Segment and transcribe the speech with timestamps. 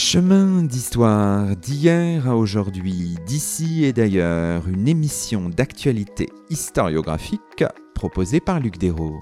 [0.00, 7.64] Chemin d'histoire d'hier à aujourd'hui, d'ici et d'ailleurs, une émission d'actualité historiographique
[7.96, 9.20] proposée par Luc Dérault.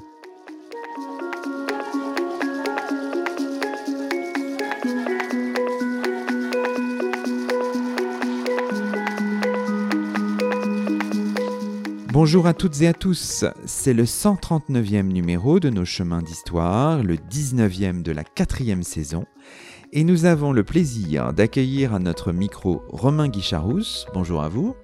[12.13, 17.17] Bonjour à toutes et à tous, c'est le 139e numéro de nos chemins d'histoire, le
[17.17, 19.25] 19e de la quatrième saison,
[19.93, 24.07] et nous avons le plaisir d'accueillir à notre micro Romain Guicharousse.
[24.15, 24.75] Bonjour à vous.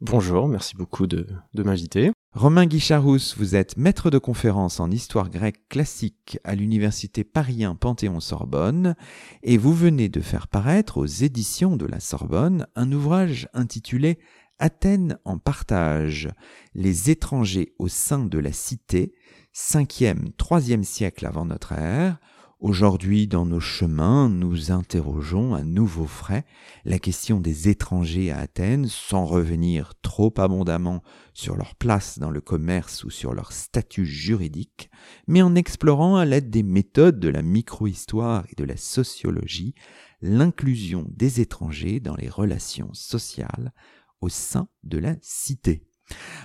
[0.00, 2.12] Bonjour, merci beaucoup de, m'inviter.
[2.32, 8.94] Romain Guicharousse, vous êtes maître de conférence en histoire grecque classique à l'université Paris Panthéon-Sorbonne
[9.42, 14.18] et vous venez de faire paraître aux éditions de la Sorbonne un ouvrage intitulé
[14.60, 16.28] Athènes en partage,
[16.74, 19.14] les étrangers au sein de la cité,
[19.54, 22.18] 5e, 3e siècle avant notre ère.
[22.60, 26.44] Aujourd'hui, dans nos chemins, nous interrogeons à nouveau frais
[26.84, 32.40] la question des étrangers à Athènes, sans revenir trop abondamment sur leur place dans le
[32.40, 34.90] commerce ou sur leur statut juridique,
[35.28, 39.76] mais en explorant à l'aide des méthodes de la microhistoire et de la sociologie
[40.20, 43.72] l'inclusion des étrangers dans les relations sociales
[44.20, 45.87] au sein de la cité.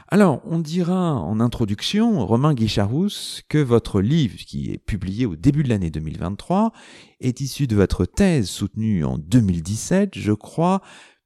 [0.10, 5.64] Alors, on dira en introduction, Romain Guicharousse, que votre livre, qui est publié au début
[5.64, 6.72] de l'année 2023,
[7.20, 10.82] est issu de votre thèse soutenue en 2017, je crois,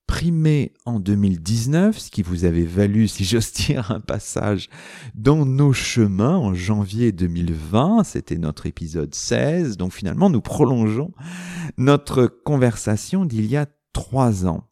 [0.08, 4.70] primée en 2019, ce qui vous avait valu, si j'ose dire, un passage
[5.14, 8.06] dans nos chemins en janvier 2020.
[8.06, 9.78] C'était notre épisode 16.
[9.78, 11.12] Donc finalement, nous prolongeons
[11.78, 14.64] notre conversation d'il y a trois ans.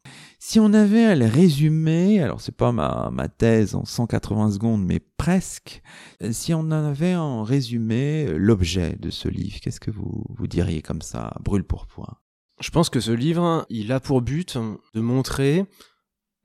[0.48, 5.00] Si on avait à le résumer, alors c'est pas ma, thèse en 180 secondes, mais
[5.00, 5.82] presque,
[6.22, 11.02] euh, si on avait en résumé l'objet de ce livre, qu'est-ce que vous, diriez comme
[11.02, 12.20] ça, brûle pour point?
[12.62, 14.56] Je pense que ce livre, il a pour but
[14.94, 15.66] de montrer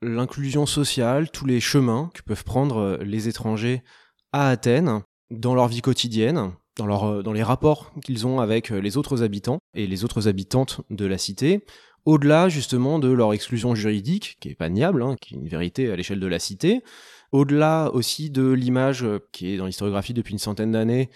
[0.01, 3.83] l'inclusion sociale, tous les chemins que peuvent prendre les étrangers
[4.31, 9.59] à Athènes dans leur vie quotidienne, dans les rapports qu'ils ont avec les autres habitants
[9.75, 11.63] et les autres habitantes de la cité,
[12.05, 15.91] au-delà justement de leur exclusion juridique, qui est pas niable, hein, qui est une vérité
[15.91, 16.83] à l'échelle de la cité,
[17.31, 21.09] au-delà aussi de l'image euh, qui est dans l'historiographie depuis une centaine d'années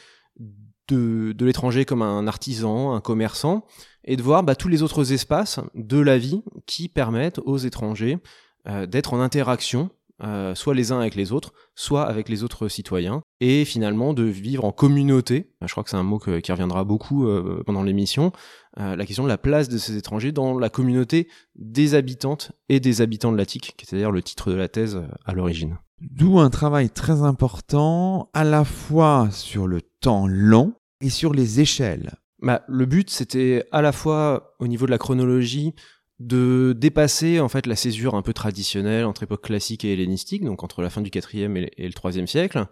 [0.88, 3.66] de, l'étranger comme un artisan, un commerçant,
[4.03, 8.19] et de voir bah, tous les autres espaces de la vie qui permettent aux étrangers
[8.67, 9.90] euh, d'être en interaction
[10.24, 14.24] euh, soit les uns avec les autres, soit avec les autres citoyens, et finalement de
[14.24, 15.52] vivre en communauté.
[15.62, 18.31] Je crois que c'est un mot qui reviendra beaucoup euh, pendant l'émission.
[18.80, 22.80] Euh, la question de la place de ces étrangers dans la communauté des habitantes et
[22.80, 25.78] des habitants de l'Attique, qui était d'ailleurs le titre de la thèse à l'origine.
[26.02, 31.59] D'où un travail très important, à la fois sur le temps long et sur les
[31.59, 32.16] échelles.
[32.42, 35.74] Bah, le but, c'était à la fois au niveau de la chronologie,
[36.20, 40.64] de dépasser en fait la césure un peu traditionnelle entre époque classique et hellénistique, donc
[40.64, 42.66] entre la fin du 4e et le 3e siècle.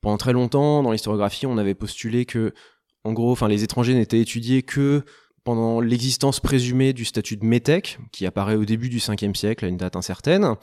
[0.00, 2.52] Pendant très longtemps, dans l'historiographie, on avait postulé que,
[3.04, 5.04] en gros, enfin, les étrangers n'étaient étudiés que
[5.44, 9.68] pendant l'existence présumée du statut de métèque, qui apparaît au début du 5e siècle, à
[9.68, 10.54] une date incertaine,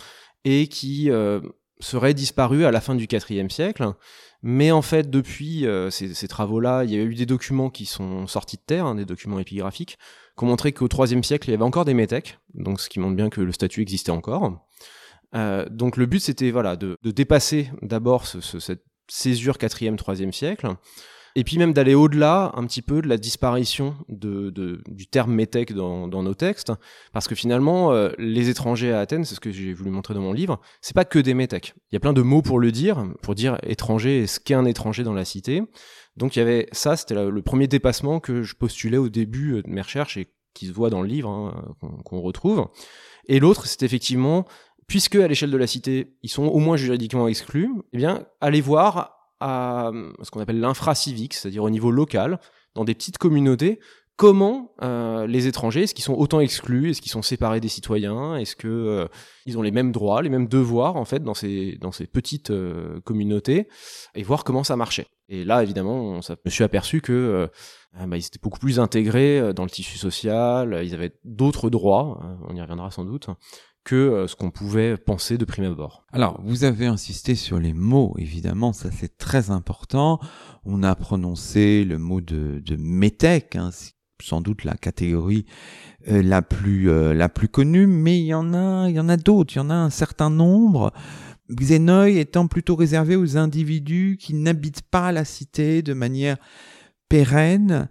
[0.44, 1.42] et qui euh,
[1.80, 3.94] serait disparu à la fin du 4e siècle.
[4.44, 8.28] Mais en fait, depuis euh, ces, travaux-là, il y a eu des documents qui sont
[8.28, 9.98] sortis de terre, hein, des documents épigraphiques,
[10.38, 13.00] qui ont montré qu'au IIIe siècle, il y avait encore des métèques, donc ce qui
[13.00, 14.66] montre bien que le statut existait encore.
[15.36, 20.68] Euh, donc le but, c'était voilà, de, dépasser d'abord cette césure 4e, 3e siècle,
[21.36, 24.52] et puis même d'aller au-delà un petit peu de la disparition de,
[24.88, 26.72] du terme métèque dans, nos textes,
[27.14, 30.22] parce que finalement, euh, les étrangers à Athènes, c'est ce que j'ai voulu montrer dans
[30.22, 31.74] mon livre, c'est pas que des métèques.
[31.92, 34.54] Il y a plein de mots pour le dire, pour dire étranger et ce qu'est
[34.54, 35.64] un étranger dans la cité.
[36.18, 39.70] Donc il y avait ça, c'était le premier dépassement que je postulais au début de
[39.70, 42.68] mes recherches et qui se voit dans le livre, hein, qu'on retrouve.
[43.28, 44.46] Et l'autre, c'est effectivement,
[44.88, 48.62] puisque à l'échelle de la cité, ils sont au moins juridiquement exclus, eh bien, aller
[48.62, 49.92] voir à
[50.24, 52.40] ce qu'on appelle l'infracivique, c'est-à-dire au niveau local,
[52.74, 53.80] dans des petites communautés,
[54.18, 58.36] comment euh, les étrangers, est-ce qu'ils sont autant exclus, est-ce qu'ils sont séparés des citoyens,
[58.36, 59.08] est-ce que euh,
[59.46, 62.50] ils ont les mêmes droits, les mêmes devoirs en fait dans ces dans ces petites
[62.50, 63.70] euh, communautés,
[64.16, 65.08] et voir comment ça marchait.
[65.30, 67.50] Et là, évidemment, ça, je me suis aperçu que
[67.94, 72.56] bah, ils étaient beaucoup plus intégrés dans le tissu social, ils avaient d'autres droits, on
[72.56, 73.28] y reviendra sans doute,
[73.88, 76.06] que euh, ce qu'on pouvait penser de prime abord.
[76.12, 80.20] Alors, vous avez insisté sur les mots, évidemment, ça c'est très important.
[80.66, 83.70] On a prononcé le mot de, de métèque, hein,
[84.22, 85.46] sans doute la catégorie
[86.10, 89.62] euh, la plus euh, la plus connue, mais il y en a d'autres, il y
[89.62, 90.94] en a un certain nombre.
[91.50, 96.38] Xénoï étant plutôt réservé aux individus qui n'habitent pas la cité de manière
[97.10, 97.90] pérenne.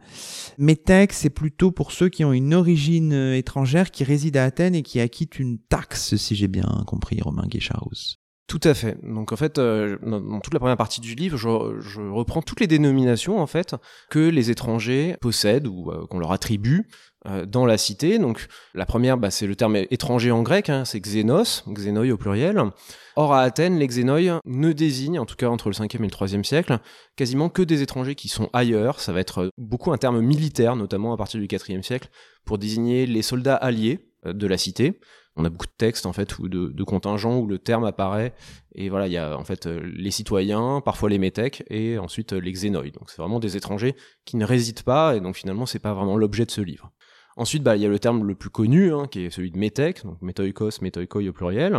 [0.59, 4.75] Métèque, c'est plutôt pour ceux qui ont une origine euh, étrangère, qui résident à Athènes
[4.75, 8.19] et qui acquittent une taxe, si j'ai bien compris, Romain Guécharous.
[8.49, 8.97] Tout à fait.
[9.03, 12.61] Donc en fait, euh, dans, toute la première partie du livre, je, je, reprends toutes
[12.61, 13.75] les dénominations en fait
[14.09, 16.89] que les étrangers possèdent ou euh, qu'on leur attribue
[17.27, 18.21] euh, dans la cité.
[18.21, 22.17] Donc la première, bah, c'est le terme étranger en grec, hein, c'est xénos, xénoi au
[22.17, 22.63] pluriel.
[23.17, 26.07] Or à Athènes, les xénoi ne désignent, en tout cas entre le 5e et le
[26.07, 26.79] 3e siècle,
[27.17, 29.01] quasiment que des étrangers qui sont ailleurs.
[29.01, 32.11] Ça va être beaucoup un terme militaire, notamment à partir du 4e siècle,
[32.45, 35.01] pour désigner les soldats alliés de la cité.
[35.37, 38.35] On a beaucoup de textes en fait ou de, contingents où le terme apparaît.
[38.75, 42.33] Et voilà il y a en fait euh, les citoyens parfois les métèques et ensuite
[42.33, 42.95] euh, les xénoïdes.
[42.95, 43.95] Donc c'est vraiment des étrangers
[44.25, 46.91] qui ne résident pas et donc finalement c'est pas vraiment l'objet de ce livre.
[47.37, 49.59] Ensuite bah il y a le terme le plus connu hein, qui est celui de
[49.59, 51.79] métèque donc métoïkos métoïkoi au pluriel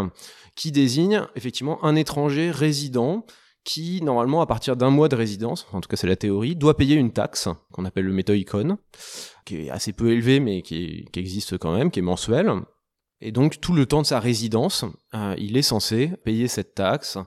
[0.56, 3.26] qui désigne effectivement un étranger résident
[3.68, 6.78] qui, normalement, à partir d'un mois de résidence, en tout cas c'est la théorie, doit
[6.78, 8.78] payer une taxe, qu'on appelle le métoïcon,
[9.48, 12.52] qui est assez peu élevé, mais qui, qui, existe quand même, qui est mensuel,
[13.20, 14.86] et donc tout le temps de sa résidence,
[15.16, 17.18] euh, il est censé payer cette taxe.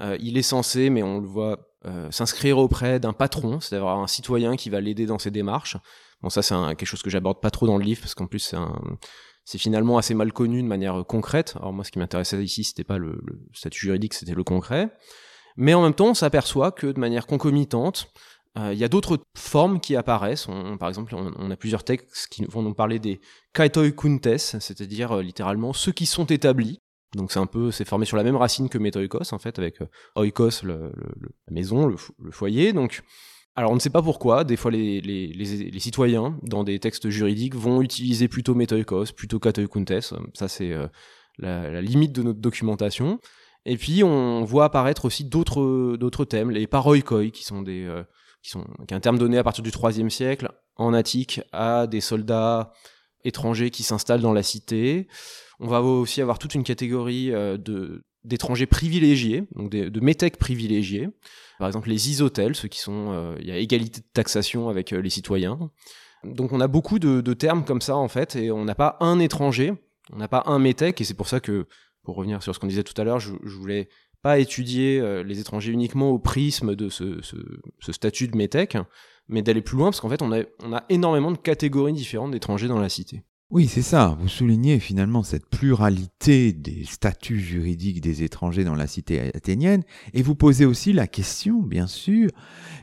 [0.00, 4.06] Euh, il est censé, mais on le voit, euh, s'inscrire auprès d'un patron, c'est-à-dire un
[4.06, 5.76] citoyen qui va l'aider dans ses démarches.
[6.20, 8.54] Bon, ça c'est quelque chose que j'aborde pas trop dans le livre parce qu'en plus
[9.44, 11.54] c'est finalement assez mal connu de manière concrète.
[11.56, 14.90] Alors moi, ce qui m'intéressait ici, c'était pas le, le, statut juridique, c'était le concret.
[15.56, 18.12] Mais en même temps, on s'aperçoit que de manière concomitante,
[18.56, 20.46] il y a d'autres formes qui apparaissent.
[20.78, 23.20] par exemple, on, a plusieurs textes qui vont nous parler des
[23.52, 26.80] kaitoi kuntes, c'est-à-dire euh, littéralement ceux qui sont établis.
[27.14, 29.80] Donc c'est un peu, c'est formé sur la même racine que metoikos en fait, avec
[29.82, 29.86] euh,
[30.16, 30.90] oikos la
[31.50, 32.72] maison, le, foyer.
[32.72, 33.02] Donc,
[33.54, 34.44] alors on ne sait pas pourquoi.
[34.44, 39.38] Des fois, les, les, les, citoyens dans des textes juridiques vont utiliser plutôt metoikos, plutôt
[39.38, 40.00] kaitoi kuntes.
[40.34, 40.72] Ça c'est
[41.38, 43.20] la, la limite de notre documentation.
[43.66, 47.88] Et puis on voit apparaître aussi d'autres d'autres thèmes, les paroikoi, qui sont des
[48.46, 52.00] qui, sont, est un terme donné à partir du IIIe siècle en Attique à des
[52.00, 52.72] soldats
[53.24, 55.08] étrangers qui s'installent dans la cité.
[55.58, 61.08] On va aussi avoir toute une catégorie euh, de d'étrangers privilégiés, donc de métèques privilégiés.
[61.58, 64.92] Par exemple, les isotels, ceux qui sont, euh, il y a égalité de taxation avec
[64.92, 65.70] euh, les citoyens.
[66.24, 69.20] Donc on a beaucoup de, termes comme ça en fait, et on n'a pas un
[69.20, 69.74] étranger,
[70.12, 71.66] on n'a pas un métèque, et c'est pour ça que,
[72.02, 73.88] pour revenir sur ce qu'on disait tout à l'heure, je, voulais
[74.22, 77.20] pas étudier euh, les étrangers uniquement au prisme de ce,
[77.90, 78.76] statut de métèque,
[79.28, 82.30] mais d'aller plus loin, parce qu'en fait, on a, on a énormément de catégories différentes
[82.30, 83.22] d'étrangers dans la cité.
[83.50, 84.16] Oui, c'est ça.
[84.18, 89.84] Vous soulignez finalement cette pluralité des statuts juridiques des étrangers dans la cité athénienne,
[90.14, 92.30] et vous posez aussi la question, bien sûr,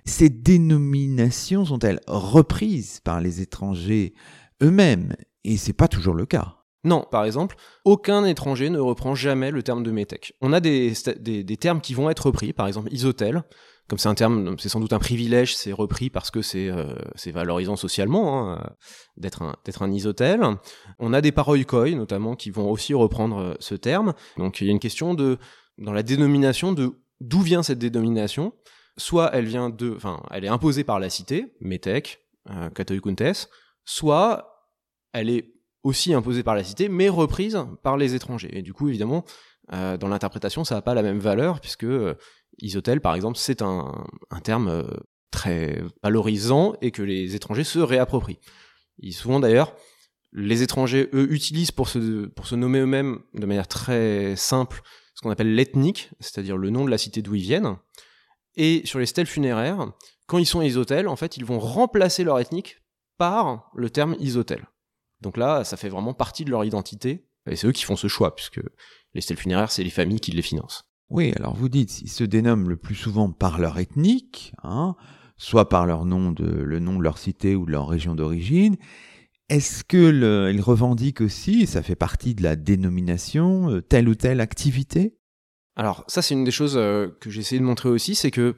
[0.05, 4.13] ces dénominations sont-elles reprises par les étrangers
[4.61, 5.15] eux-mêmes?
[5.43, 6.62] Et c'est pas toujours le cas.
[6.83, 10.33] Non, par exemple, aucun étranger ne reprend jamais le terme de métèque.
[10.41, 13.43] On a des, des, termes qui vont être repris, par exemple isotel,
[13.87, 16.95] comme c'est un terme, c'est sans doute un privilège, c'est repris parce que c'est euh,
[17.27, 18.75] valorisant socialement hein,
[19.17, 20.41] d'être un, un isotel.
[20.99, 24.13] On a des paroikoi, notamment, qui vont aussi reprendre euh, ce terme.
[24.37, 25.37] Donc il y a une question de,
[25.77, 28.53] dans la dénomination de d'où vient cette dénomination.
[28.97, 32.19] Soit elle vient de, enfin, elle est imposée par la cité, métèque,
[32.49, 32.69] euh,
[33.85, 34.69] soit
[35.13, 35.53] elle est
[35.83, 38.57] aussi imposée par la cité, mais reprise par les étrangers.
[38.57, 39.25] Et du coup, évidemment,
[39.71, 42.15] euh, dans l'interprétation, ça n'a pas la même valeur, puisque euh,
[42.59, 43.91] isotel, par exemple, c'est un,
[44.43, 44.83] terme euh,
[45.31, 48.39] très valorisant et que les étrangers se réapproprient.
[49.01, 49.75] Et souvent d'ailleurs,
[50.31, 54.81] les étrangers, eux, utilisent pour se, nommer eux-mêmes de manière très simple
[55.15, 57.77] ce qu'on appelle l'ethnique, c'est-à-dire le nom de la cité d'où ils viennent.
[58.55, 59.91] Et sur les stèles funéraires,
[60.27, 62.77] quand ils sont isotels, en fait, ils vont remplacer leur ethnique
[63.17, 64.65] par le terme isotel.
[65.23, 67.25] Donc là, ça fait vraiment partie de leur identité.
[67.49, 68.61] Et c'est eux qui font ce choix, puisque
[69.13, 70.83] les stèles funéraires, c'est les familles qui les financent.
[71.09, 74.95] Oui, alors vous dites, ils se dénomment le plus souvent par leur ethnique, hein,
[75.37, 78.77] soit par leur nom de, le nom de leur cité ou de leur région d'origine.
[79.49, 85.17] Est-ce qu'ils revendiquent aussi, ça fait partie de la dénomination, euh, telle ou telle activité?
[85.75, 88.55] Alors ça, c'est une des choses euh, que j'ai essayé de montrer aussi, c'est que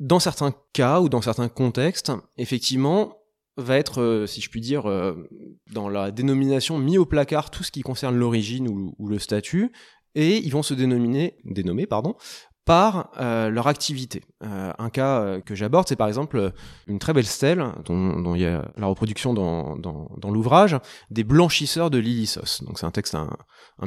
[0.00, 3.21] dans certains cas ou dans certains contextes, effectivement,
[3.56, 5.28] va être, euh, si je puis dire, euh,
[5.72, 9.72] dans la dénomination mis au placard tout ce qui concerne l'origine ou, ou, le statut,
[10.14, 12.16] et ils vont se dénominer, dénommer pardon,
[12.64, 14.22] par euh, leur activité.
[14.44, 16.52] Euh, un cas euh, que j'aborde, c'est par exemple
[16.86, 20.76] une très belle stèle, dont, dont il y a la reproduction dans, dans, dans l'ouvrage,
[21.10, 22.62] des blanchisseurs de l'Ilissos.
[22.64, 23.28] Donc c'est un texte un,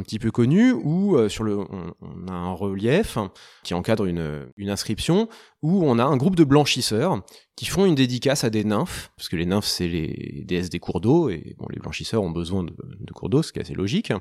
[0.01, 3.17] petit peu connu, où sur le, on, on, a un relief
[3.63, 5.29] qui encadre une, une inscription,
[5.62, 7.24] où on a un groupe de blanchisseurs
[7.55, 10.79] qui font une dédicace à des nymphes, parce que les nymphes c'est les déesses des
[10.79, 13.62] cours d'eau, et bon, les blanchisseurs ont besoin de, de cours d'eau, ce qui est
[13.62, 14.12] assez logique,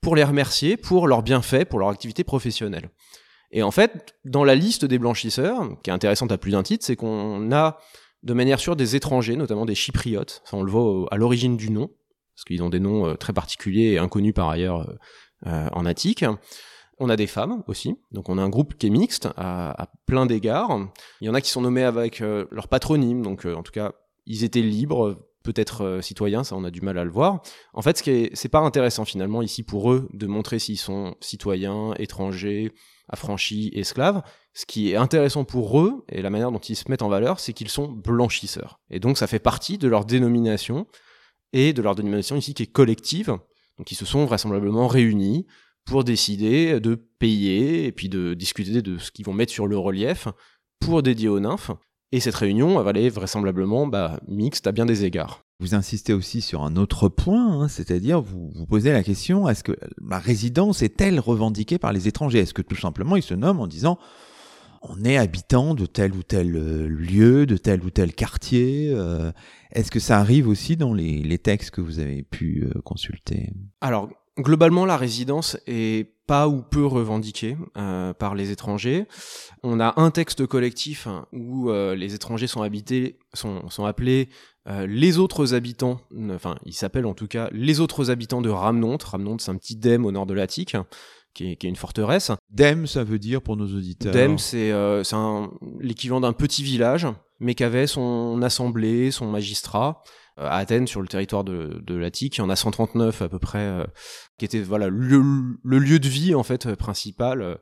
[0.00, 2.90] pour les remercier pour leurs bienfaits, pour leur activité professionnelle.
[3.50, 6.84] Et en fait, dans la liste des blanchisseurs, qui est intéressante à plus d'un titre,
[6.84, 7.78] c'est qu'on a
[8.22, 10.42] de manière sûre des étrangers, notamment des chypriotes.
[10.52, 11.88] On le voit à l'origine du nom,
[12.34, 14.96] parce qu'ils ont des noms très particuliers et inconnus par ailleurs
[15.44, 16.24] en Attique.
[16.98, 20.26] On a des femmes aussi, donc on a un groupe qui est mixte à, plein
[20.26, 20.88] d'égards.
[21.20, 23.92] Il y en a qui sont nommés avec leur patronyme, donc en tout cas
[24.26, 27.40] ils étaient libres, peut-être euh, citoyens, ça on a du mal à le voir.
[27.72, 30.78] En fait, ce qui est, c'est pas intéressant finalement ici pour eux de montrer s'ils
[30.78, 32.72] sont citoyens, étrangers,
[33.08, 34.22] affranchis, esclaves.
[34.52, 37.38] Ce qui est intéressant pour eux et la manière dont ils se mettent en valeur,
[37.40, 38.80] c'est qu'ils sont blanchisseurs.
[38.90, 40.86] Et donc ça fait partie de leur dénomination
[41.52, 43.38] et de leur dénomination ici qui est collective.
[43.78, 45.46] Donc ils se sont vraisemblablement réunis
[45.84, 49.78] pour décider de payer et puis de discuter de ce qu'ils vont mettre sur le
[49.78, 50.26] relief
[50.80, 51.70] pour dédier aux nymphes.
[52.12, 55.42] Et cette réunion, elle vraisemblablement bah, mixte à bien des égards.
[55.58, 59.64] Vous insistez aussi sur un autre point, hein, c'est-à-dire vous vous posez la question est-ce
[59.64, 62.40] que ma résidence est-elle revendiquée par les étrangers?
[62.40, 63.98] Est-ce que tout simplement ils se nomment en disant
[64.82, 69.32] on est habitant de tel ou tel euh, lieu, de tel ou tel quartier euh,
[69.72, 73.52] Est-ce que ça arrive aussi dans les, les textes que vous avez pu euh, consulter?
[73.80, 79.06] Alors globalement, la résidence est pas ou peu revendiquée euh, par les étrangers.
[79.62, 84.28] On a un texte collectif hein, où euh, les étrangers sont habités, sont, sont appelés
[84.68, 86.00] euh, les autres habitants,
[86.30, 89.04] enfin ils s'appellent en tout cas les autres habitants de Ramnonte.
[89.04, 90.76] Ramnonte c'est un petit dème au nord de l'Attique.
[91.34, 92.32] Qui est, qui est, une forteresse.
[92.48, 94.10] Dème, ça veut dire pour nos auditeurs.
[94.10, 94.72] Dème, c'est
[95.80, 97.06] l'équivalent d'un petit village,
[97.40, 100.02] mais qu'avait son assemblée, son magistrat,
[100.36, 102.36] à Athènes, sur le territoire de, de l'Attique.
[102.36, 103.84] Il y en a 139 à peu près, euh,
[104.38, 105.22] qui était voilà le,
[105.62, 107.54] le, lieu de vie en fait principal euh,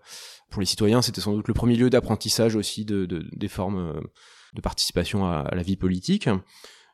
[0.51, 1.03] pour les citoyens.
[1.03, 4.01] C'était sans doute le premier lieu d'apprentissage aussi de, de, des formes
[4.55, 6.29] de participation à, la vie politique.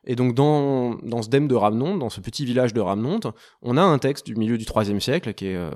[0.03, 3.27] Et donc dans, dans ce dème de Ramnonte, dans ce petit village de Ramnonte,
[3.61, 5.71] on a un texte du milieu du IIIe siècle qui est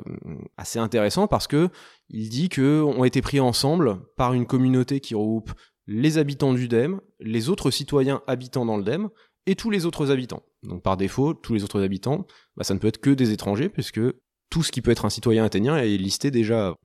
[0.58, 1.70] assez intéressant parce que
[2.10, 5.52] il dit que ont été pris ensemble par une communauté qui regroupe
[5.86, 9.10] les habitants du dème, les autres citoyens habitant dans le dème
[9.48, 10.44] et tous les autres habitants.
[10.64, 12.25] Donc par défaut, tous les autres habitants,
[12.58, 14.02] bah, ça ne peut être que des étrangers, puisque
[14.50, 16.75] tout ce qui peut être un citoyen athénien est listé déjà.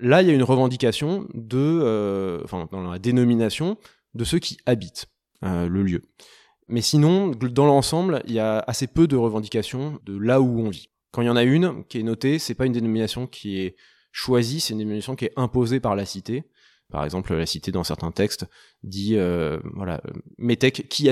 [0.00, 3.76] Là, il y a une revendication de, euh, enfin, dans la dénomination
[4.14, 5.06] de ceux qui habitent
[5.44, 6.02] euh, le lieu.
[6.68, 10.70] Mais sinon, dans l'ensemble, il y a assez peu de revendications de là où on
[10.70, 10.88] vit.
[11.10, 13.76] Quand il y en a une qui est notée, c'est pas une dénomination qui est
[14.10, 16.44] choisie, c'est une dénomination qui est imposée par la cité.
[16.90, 18.46] Par exemple, la cité dans certains textes
[18.82, 20.02] dit, euh, voilà,
[20.38, 21.08] Métèque qui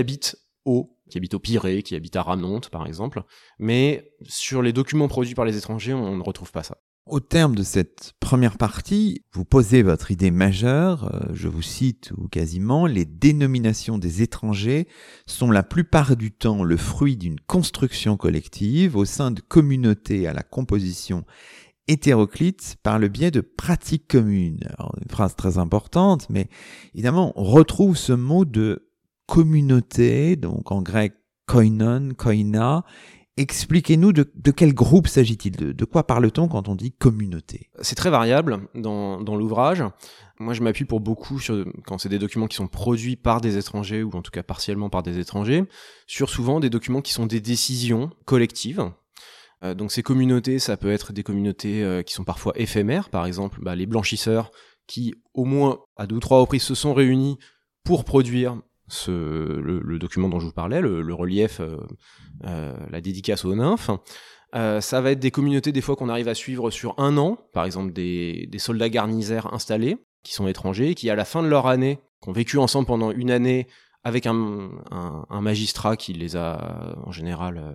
[0.65, 3.23] qui habite au Pirée, qui habite à Ramnonte, par exemple.
[3.59, 6.79] Mais sur les documents produits par les étrangers, on ne retrouve pas ça.
[7.07, 12.13] Au terme de cette première partie, vous posez votre idée majeure, euh, je vous cite
[12.17, 14.87] ou quasiment, les dénominations des étrangers
[15.27, 20.35] sont la plupart du temps le fruit d'une construction collective au sein de communautés à
[20.35, 21.25] la composition
[21.89, 24.69] hétéroclite par le biais de pratiques communes.
[25.03, 26.49] une phrase très importante, mais
[26.95, 28.90] évidemment, on retrouve ce mot de
[29.31, 31.15] communauté, donc en grec
[31.47, 32.85] koinon, koina.
[33.37, 35.53] Expliquez-nous de, quel groupe s'agit-il?
[35.53, 37.71] De, quoi parle-t-on quand on dit communauté?
[37.81, 39.85] C'est très variable dans, l'ouvrage.
[40.41, 43.57] Moi, je m'appuie pour beaucoup sur, quand c'est des documents qui sont produits par des
[43.57, 45.63] étrangers, ou en tout cas partiellement par des étrangers,
[46.09, 48.91] sur souvent des documents qui sont des décisions collectives.
[49.63, 53.27] Euh, donc ces communautés, ça peut être des communautés euh, qui sont parfois éphémères, par
[53.27, 54.51] exemple bah, les blanchisseurs,
[54.89, 57.39] qui au moins à deux ou trois reprises se sont réunis
[57.85, 58.61] pour produire
[58.91, 61.77] ce, le, document dont je vous parlais, le, relief, euh,
[62.45, 63.91] euh, la dédicace aux nymphes.
[64.55, 67.39] Euh, ça va être des communautés des fois qu'on arrive à suivre sur un an,
[67.53, 71.49] par exemple des, des soldats garnisaires installés, qui sont étrangers, qui à la fin de
[71.49, 73.69] leur année, qui ont vécu ensemble pendant une année
[74.03, 77.73] avec un, un, un magistrat qui les a en général euh,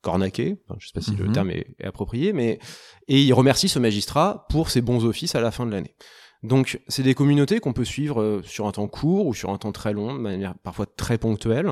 [0.00, 1.32] cornaqués, enfin, je sais pas si le mhm.
[1.32, 2.58] terme est, est, approprié, mais
[3.06, 5.94] et ils remercient ce magistrat pour ses bons offices à la fin de l'année.
[6.42, 9.58] Donc, c'est des communautés qu'on peut suivre euh, sur un temps court ou sur un
[9.58, 11.70] temps très long, de manière parfois très ponctuelle,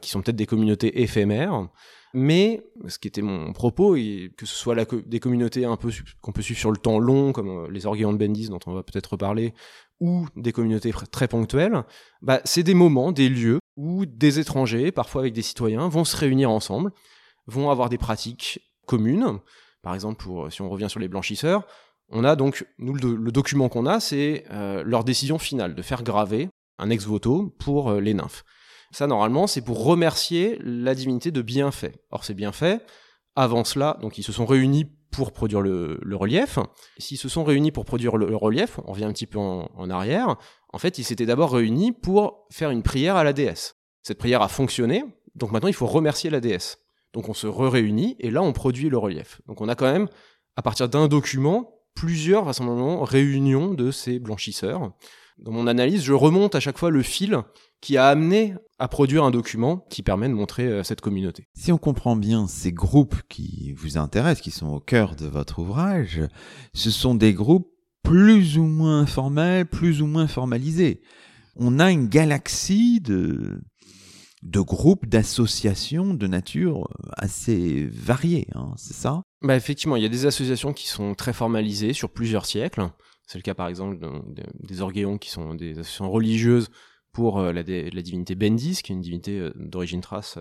[0.00, 1.68] qui sont peut-être des communautés éphémères.
[2.14, 4.76] Mais ce qui était mon propos, que ce soit
[5.06, 5.90] des communautés un peu
[6.20, 8.74] qu'on peut suivre sur le temps long, comme euh, les Orgueillons de Bendis dont on
[8.74, 9.54] va peut-être reparler,
[9.98, 11.84] ou des communautés très ponctuelles,
[12.20, 16.16] bah, c'est des moments, des lieux où des étrangers, parfois avec des citoyens, vont se
[16.16, 16.92] réunir ensemble,
[17.46, 19.38] vont avoir des pratiques communes.
[19.80, 21.66] Par exemple, pour, si on revient sur les blanchisseurs,
[22.12, 26.02] on a donc, nous, le, document qu'on a, c'est euh, leur décision finale de faire
[26.02, 28.44] graver un ex-voto pour euh, les nymphes.
[28.90, 31.96] Ça, normalement, c'est pour remercier la divinité de bienfaits.
[32.10, 32.80] Or, ces bienfaits,
[33.34, 36.58] avant cela, donc ils se sont réunis pour produire le, relief.
[36.98, 39.90] S'ils se sont réunis pour produire le, relief, on revient un petit peu en, en
[39.90, 40.36] arrière,
[40.72, 43.76] en fait, ils s'étaient d'abord réunis pour faire une prière à la déesse.
[44.02, 45.04] Cette prière a fonctionné,
[45.34, 46.78] donc maintenant il faut remercier la déesse.
[47.12, 49.40] Donc on se réunit et là on produit le relief.
[49.46, 50.08] Donc on a quand même,
[50.56, 54.92] à partir d'un document, plusieurs vraisemblablement réunions de ces blanchisseurs.
[55.38, 57.38] Dans mon analyse, je remonte à chaque fois le fil
[57.80, 61.48] qui a amené à produire un document qui permet de montrer euh, cette communauté.
[61.54, 65.58] Si on comprend bien ces groupes qui vous intéressent, qui sont au cœur de votre
[65.58, 66.22] ouvrage,
[66.74, 67.68] ce sont des groupes
[68.04, 71.00] plus ou moins formels, plus ou moins formalisés.
[71.56, 73.60] On a une galaxie de,
[74.42, 79.22] de groupes, d'associations de nature assez variées, hein, c'est ça?
[79.40, 82.88] Bah Effectivement, il y a des associations qui sont très formalisées sur plusieurs siècles.
[83.26, 83.98] C'est le cas par exemple
[84.60, 86.68] des orguéons qui sont des associations religieuses
[87.12, 90.38] pour euh, la, la, divinité Bendis, qui est une divinité euh, d'origine thrace.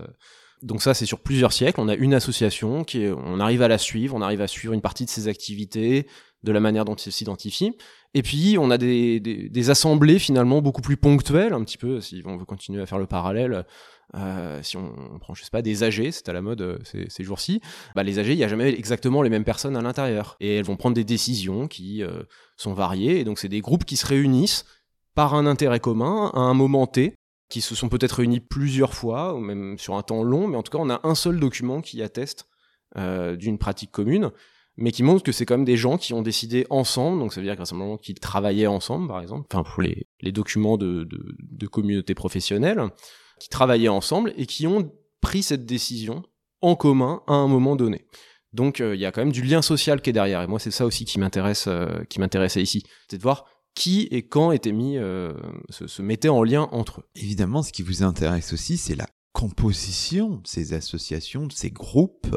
[0.63, 0.65] Euh.
[0.65, 1.80] Donc ça, c'est sur plusieurs siècles.
[1.80, 4.74] On a une association qui, est, on arrive à la suivre, on arrive à suivre
[4.74, 6.08] une partie de ses activités,
[6.44, 7.75] de la manière dont il s'identifie.
[8.13, 12.01] Et puis, on a des, des, des, assemblées finalement beaucoup plus ponctuelles, un petit peu,
[12.01, 13.65] si on veut continuer à faire le parallèle.
[14.15, 17.06] Euh, si on, on, prend, je sais pas, des AG, c'est à la mode ces,
[17.10, 17.62] ces jours-ci,
[17.96, 20.36] bah, les AG, il n'y a jamais exactement les mêmes personnes à l'intérieur.
[20.41, 22.24] Et elles vont prendre des décisions qui euh,
[22.58, 23.20] sont variées.
[23.20, 24.65] Et donc, c'est des groupes qui se réunissent
[25.15, 27.15] par un intérêt commun à un moment T,
[27.51, 30.63] qui se sont peut-être réunis plusieurs fois, ou même sur un temps long, mais en
[30.63, 32.48] tout cas, on a un seul document qui atteste
[32.98, 34.31] euh, d'une pratique commune,
[34.77, 37.41] mais qui montre que c'est quand même des gens qui ont décidé ensemble, donc ça
[37.41, 41.36] veut dire moment qu'ils travaillaient ensemble, par exemple, enfin pour les, les documents de, de,
[41.39, 42.81] de communautés professionnelles,
[43.39, 46.24] qui travaillaient ensemble et qui ont pris cette décision
[46.62, 48.05] en commun à un moment donné.
[48.53, 50.41] Donc euh, il y a quand même du lien social qui est derrière.
[50.41, 54.08] Et moi, c'est ça aussi qui m'intéresse, euh, qui m'intéressait ici, c'est de voir qui
[54.12, 55.34] et quand étaient mis, euh,
[55.70, 57.06] se, se, mettaient en lien entre eux.
[57.16, 62.36] Évidemment, ce qui vous intéresse aussi, c'est la composition de ces associations, de ces groupes,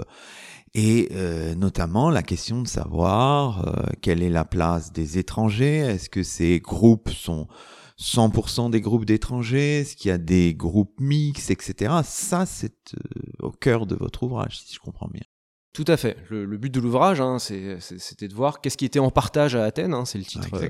[0.74, 6.08] et euh, notamment la question de savoir euh, quelle est la place des étrangers, est-ce
[6.08, 7.48] que ces groupes sont
[8.00, 11.94] 100% des groupes d'étrangers, est-ce qu'il y a des groupes mixtes, etc.
[12.04, 12.94] Ça, c'est
[13.40, 15.22] au cœur de votre ouvrage, si je comprends bien.
[15.74, 16.16] Tout à fait.
[16.30, 19.64] Le, le but de l'ouvrage, hein, c'était de voir qu'est-ce qui était en partage à
[19.64, 19.92] Athènes.
[19.92, 20.68] Hein, c'est le titre euh,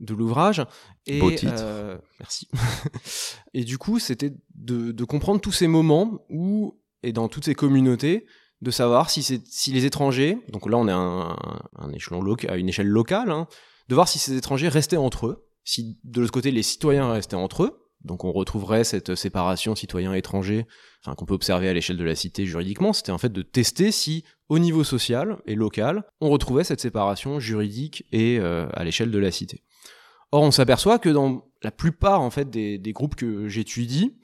[0.00, 0.62] de l'ouvrage.
[1.06, 1.54] Et Beau titre.
[1.56, 2.46] Euh, merci.
[3.54, 7.54] et du coup, c'était de, de, comprendre tous ces moments où, et dans toutes ces
[7.54, 8.26] communautés,
[8.60, 11.36] de savoir si, si les étrangers, donc là on est à un,
[11.78, 13.48] un échelon local, à une échelle locale, hein,
[13.88, 17.34] de voir si ces étrangers restaient entre eux, si de l'autre côté les citoyens restaient
[17.34, 20.66] entre eux, donc on retrouverait cette séparation citoyen-étranger
[21.04, 23.90] enfin, qu'on peut observer à l'échelle de la cité juridiquement, c'était en fait de tester
[23.90, 29.10] si au niveau social et local, on retrouvait cette séparation juridique et euh, à l'échelle
[29.10, 29.62] de la cité.
[30.32, 34.16] Or, on s'aperçoit que dans la plupart en fait des, groupes que j'étudie,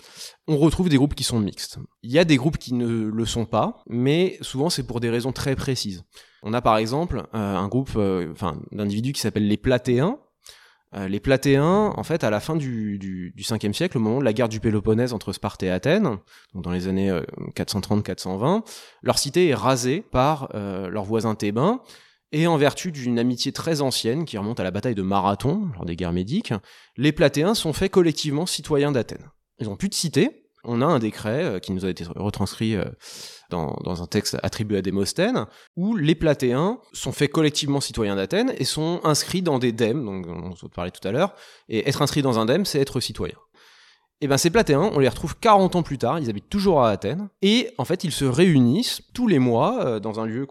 [0.48, 1.78] on retrouve des groupes qui sont mixtes.
[2.02, 5.08] Il y a des groupes qui ne le sont pas, mais souvent c'est pour des
[5.08, 6.04] raisons très précises.
[6.42, 8.34] On a par exemple euh, un groupe, euh,
[8.72, 10.18] d'individus qui s'appellent les Platéens,
[10.94, 14.18] euh, les Platéens, en fait, à la fin du, du, du 5e siècle, au moment
[14.18, 16.18] de la guerre du Péloponnèse entre Sparte et Athènes,
[16.54, 17.12] dans les années
[17.54, 18.60] 430-420, euh,
[19.02, 21.80] leur cité est rasée par euh, leurs voisins thébains,
[22.32, 25.84] et en vertu d'une amitié très ancienne qui remonte à la bataille de Marathon, lors
[25.84, 26.54] des guerres médiques,
[26.96, 29.30] les Platéens sont faits collectivement citoyens d'Athènes.
[29.58, 32.76] Ils ont plus de cité, on a un décret qui nous a été retranscrit
[33.50, 35.46] dans, dans, un texte attribué à Démosthène,
[35.76, 40.26] où les Platéens sont faits collectivement citoyens d'Athènes et sont inscrits dans des dèmes, donc
[40.26, 41.34] on en parlait tout à l'heure,
[41.68, 43.36] et être inscrit dans un dème, c'est être citoyen.
[44.22, 46.90] Et bien ces Platéens, on les retrouve 40 ans plus tard, ils habitent toujours à
[46.90, 50.46] Athènes, et en fait ils se réunissent tous les mois euh, dans un lieu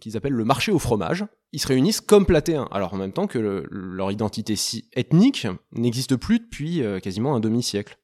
[0.00, 1.24] qu'ils appellent le marché au fromage.
[1.52, 4.56] Ils se réunissent comme Platéens, alors en même temps que le, leur identité
[4.94, 7.96] ethnique n'existe plus depuis euh, quasiment un demi-siècle.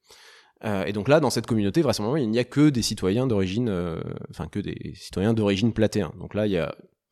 [0.65, 3.69] Euh, et donc là, dans cette communauté, vraisemblablement, il n'y a que des citoyens d'origine,
[3.69, 6.13] euh, enfin que des citoyens d'origine platéen.
[6.19, 6.63] Donc là, il y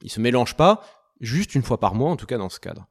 [0.02, 0.82] ils se mélangent pas,
[1.20, 2.86] juste une fois par mois, en tout cas dans ce cadre.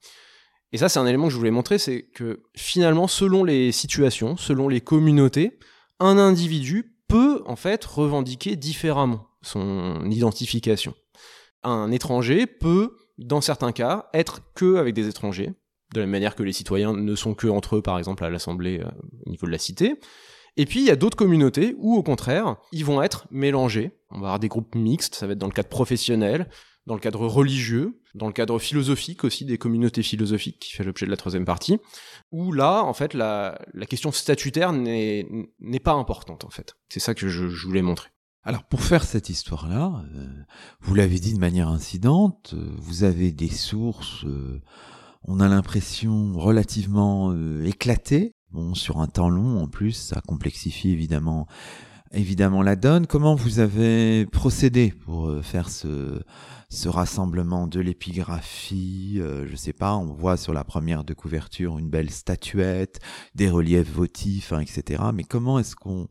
[0.71, 4.37] Et ça, c'est un élément que je voulais montrer, c'est que finalement, selon les situations,
[4.37, 5.57] selon les communautés,
[5.99, 10.93] un individu peut en fait revendiquer différemment son identification.
[11.63, 15.53] Un étranger peut, dans certains cas, être que avec des étrangers,
[15.93, 18.29] de la même manière que les citoyens ne sont que entre eux, par exemple, à
[18.29, 18.89] l'Assemblée euh,
[19.25, 19.99] au niveau de la cité.
[20.59, 23.97] Et puis il y a d'autres communautés où au contraire, ils vont être mélangés.
[24.09, 26.49] On va avoir des groupes mixtes, ça va être dans le cadre professionnel,
[26.85, 31.05] dans le cadre religieux, dans le cadre philosophique aussi, des communautés philosophiques qui fait l'objet
[31.05, 31.77] de la troisième partie,
[32.33, 35.23] où là, en fait, la, question statutaire n'est
[35.81, 36.75] pas importante, en fait.
[36.89, 38.09] C'est ça que je, voulais montrer.
[38.43, 40.27] Alors, pour faire cette histoire-là, euh,
[40.81, 44.61] vous l'avez dit de manière incidente, euh, vous avez des sources, euh,
[45.23, 51.47] on a l'impression relativement éclatées, Bon, sur un temps long, en plus, ça complexifie évidemment,
[52.11, 53.05] évidemment la donne.
[53.05, 56.21] Comment vous avez procédé pour euh, faire ce,
[56.69, 61.77] ce rassemblement de l'épigraphie euh, Je sais pas, on voit sur la première de couverture
[61.77, 62.99] une belle statuette,
[63.35, 65.03] des reliefs votifs, hein, etc.
[65.13, 66.07] Mais comment est-ce qu'on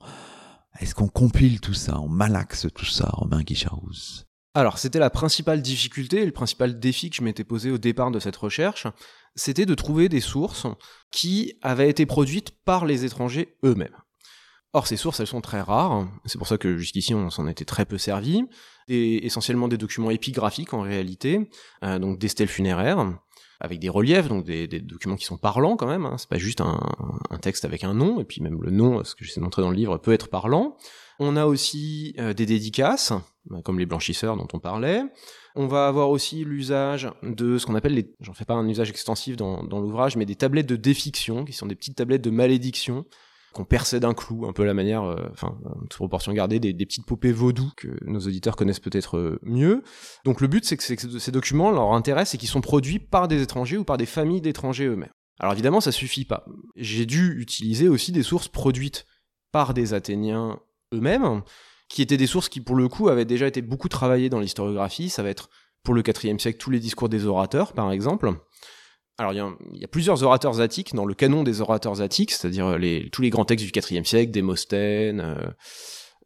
[0.80, 6.24] est-ce compile tout ça, on malaxe tout ça, Romain Guicharouz Alors, c'était la principale difficulté,
[6.24, 8.86] le principal défi que je m'étais posé au départ de cette recherche,
[9.38, 10.66] c'était de trouver des sources
[11.10, 13.96] qui avaient été produites par les étrangers eux-mêmes.
[14.74, 17.64] Or, ces sources, elles sont très rares, c'est pour ça que jusqu'ici on s'en était
[17.64, 18.42] très peu servi,
[18.88, 21.48] et essentiellement des documents épigraphiques en réalité,
[21.84, 23.18] euh, donc des stèles funéraires,
[23.60, 26.16] avec des reliefs, donc des, documents qui sont parlants quand même, hein.
[26.18, 26.78] c'est pas juste un,
[27.40, 29.70] texte avec un nom, et puis même le nom, ce que j'essaie de montrer dans
[29.70, 30.76] le livre, peut être parlant.
[31.18, 33.12] On a aussi euh, des dédicaces,
[33.64, 35.02] comme les blanchisseurs dont on parlait.
[35.54, 39.36] On va avoir aussi l'usage de ce qu'on appelle j'en fais pas un usage extensif
[39.36, 43.04] dans, l'ouvrage, mais des tablettes de défiction, qui sont des petites tablettes de malédiction,
[43.54, 47.06] qu'on perçait d'un clou, un peu la manière, euh, enfin, toute proportion gardée, des, petites
[47.06, 49.82] poupées vaudou que nos auditeurs connaissent peut-être euh, mieux.
[50.24, 53.42] Donc le but, c'est que, ces documents, leur intérêt, c'est qu'ils sont produits par des
[53.42, 55.12] étrangers ou par des familles d'étrangers eux-mêmes.
[55.40, 56.44] Alors évidemment, ça suffit pas.
[56.76, 59.06] J'ai dû utiliser aussi des sources produites
[59.52, 60.60] par des Athéniens
[60.92, 61.42] eux-mêmes,
[61.88, 65.08] qui étaient des sources qui, pour le coup, avaient déjà été beaucoup travaillées dans l'historiographie.
[65.08, 65.48] Ça va être,
[65.82, 68.32] pour le IVe siècle, tous les discours des orateurs, par exemple.
[69.16, 72.78] Alors, il y, a, plusieurs orateurs attiques dans le canon des orateurs attiques, c'est-à-dire
[73.10, 75.34] tous les grands textes du IVe siècle, Démosthène, euh,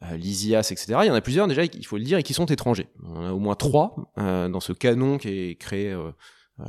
[0.03, 0.99] euh, Lysias, etc.
[1.03, 2.89] Il y en a plusieurs déjà, il faut le dire, et qui sont étrangers.
[3.03, 5.97] On a au moins trois euh, dans ce canon qui est créé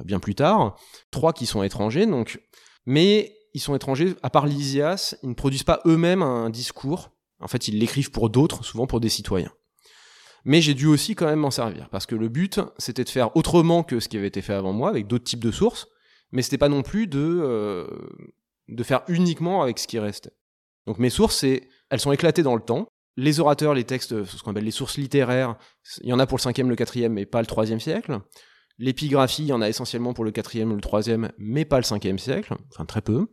[0.05, 0.77] bien plus tard.
[1.11, 2.39] Trois qui sont étrangers, donc,
[2.85, 7.12] mais ils sont étrangers, à part Lysias, ils ne produisent pas eux-mêmes un discours.
[7.43, 9.51] En fait, ils l'écrivent pour d'autres, souvent pour des citoyens.
[10.45, 13.35] Mais j'ai dû aussi quand même m'en servir, parce que le but, c'était de faire
[13.37, 15.87] autrement que ce qui avait été fait avant moi, avec d'autres types de sources,
[16.31, 17.87] mais c'était pas non plus de, euh,
[18.67, 20.33] de faire uniquement avec ce qui restait.
[20.85, 22.87] Donc mes sources, elles sont éclatées dans le temps.
[23.15, 25.55] Les orateurs, les textes, ce qu'on appelle les sources littéraires,
[26.01, 28.19] il y en a pour le 5e, le 4e, mais pas le 3e siècle.
[28.79, 31.83] L'épigraphie, il y en a essentiellement pour le 4e ou le 3e, mais pas le
[31.83, 33.27] 5e siècle, enfin très peu.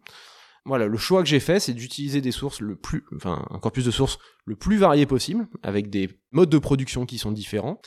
[0.71, 3.85] Voilà, le choix que j'ai fait, c'est d'utiliser des sources le plus, enfin, un corpus
[3.85, 7.81] de sources le plus varié possible, avec des modes de production qui sont différents.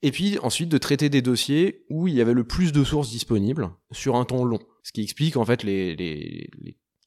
[0.00, 3.10] Et puis ensuite de traiter des dossiers où il y avait le plus de sources
[3.10, 4.60] disponibles sur un temps long.
[4.82, 6.48] Ce qui explique en fait les,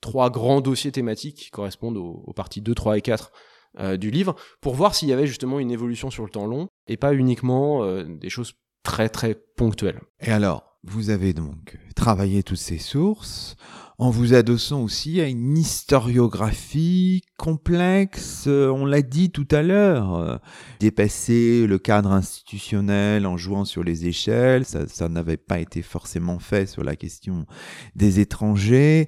[0.01, 3.31] trois grands dossiers thématiques qui correspondent aux, parties 2, 3 et 4
[3.79, 6.67] euh, du livre, pour voir s'il y avait justement une évolution sur le temps long
[6.85, 8.53] et pas uniquement euh, des choses
[8.83, 9.99] très très ponctuelles.
[10.19, 13.57] Et alors, vous avez donc travaillé toutes ces sources
[13.99, 20.13] en vous adossant aussi à une historiographie complexe, euh, on l'a dit tout à l'heure,
[20.13, 20.37] euh,
[20.79, 26.67] dépasser le cadre institutionnel en jouant sur les échelles, ça, n'avait pas été forcément fait
[26.67, 27.47] sur la question
[27.95, 29.07] des étrangers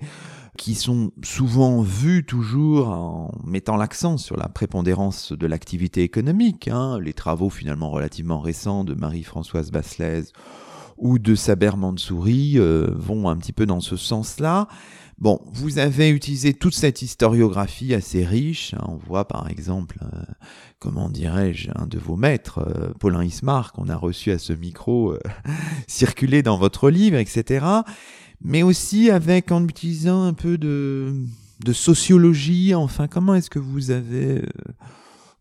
[0.58, 6.68] qui sont souvent vus toujours en mettant l'accent sur la prépondérance de l'activité économique.
[6.68, 7.00] Hein.
[7.00, 10.34] Les travaux finalement relativement récents de Marie-Françoise Basselès
[11.00, 14.68] ou de Saber Mansouri euh, vont un petit peu dans ce sens-là.
[15.18, 18.74] Bon, vous avez utilisé toute cette historiographie assez riche.
[18.88, 20.22] On voit par exemple, euh,
[20.80, 25.16] comment dirais-je, un de vos maîtres, euh, Paulin Ismar, qu'on a reçu à ce micro,
[25.88, 27.66] circuler dans votre livre, etc.
[28.42, 32.74] Mais aussi avec en utilisant un peu de sociologie.
[32.74, 34.44] Enfin, comment est-ce que vous avez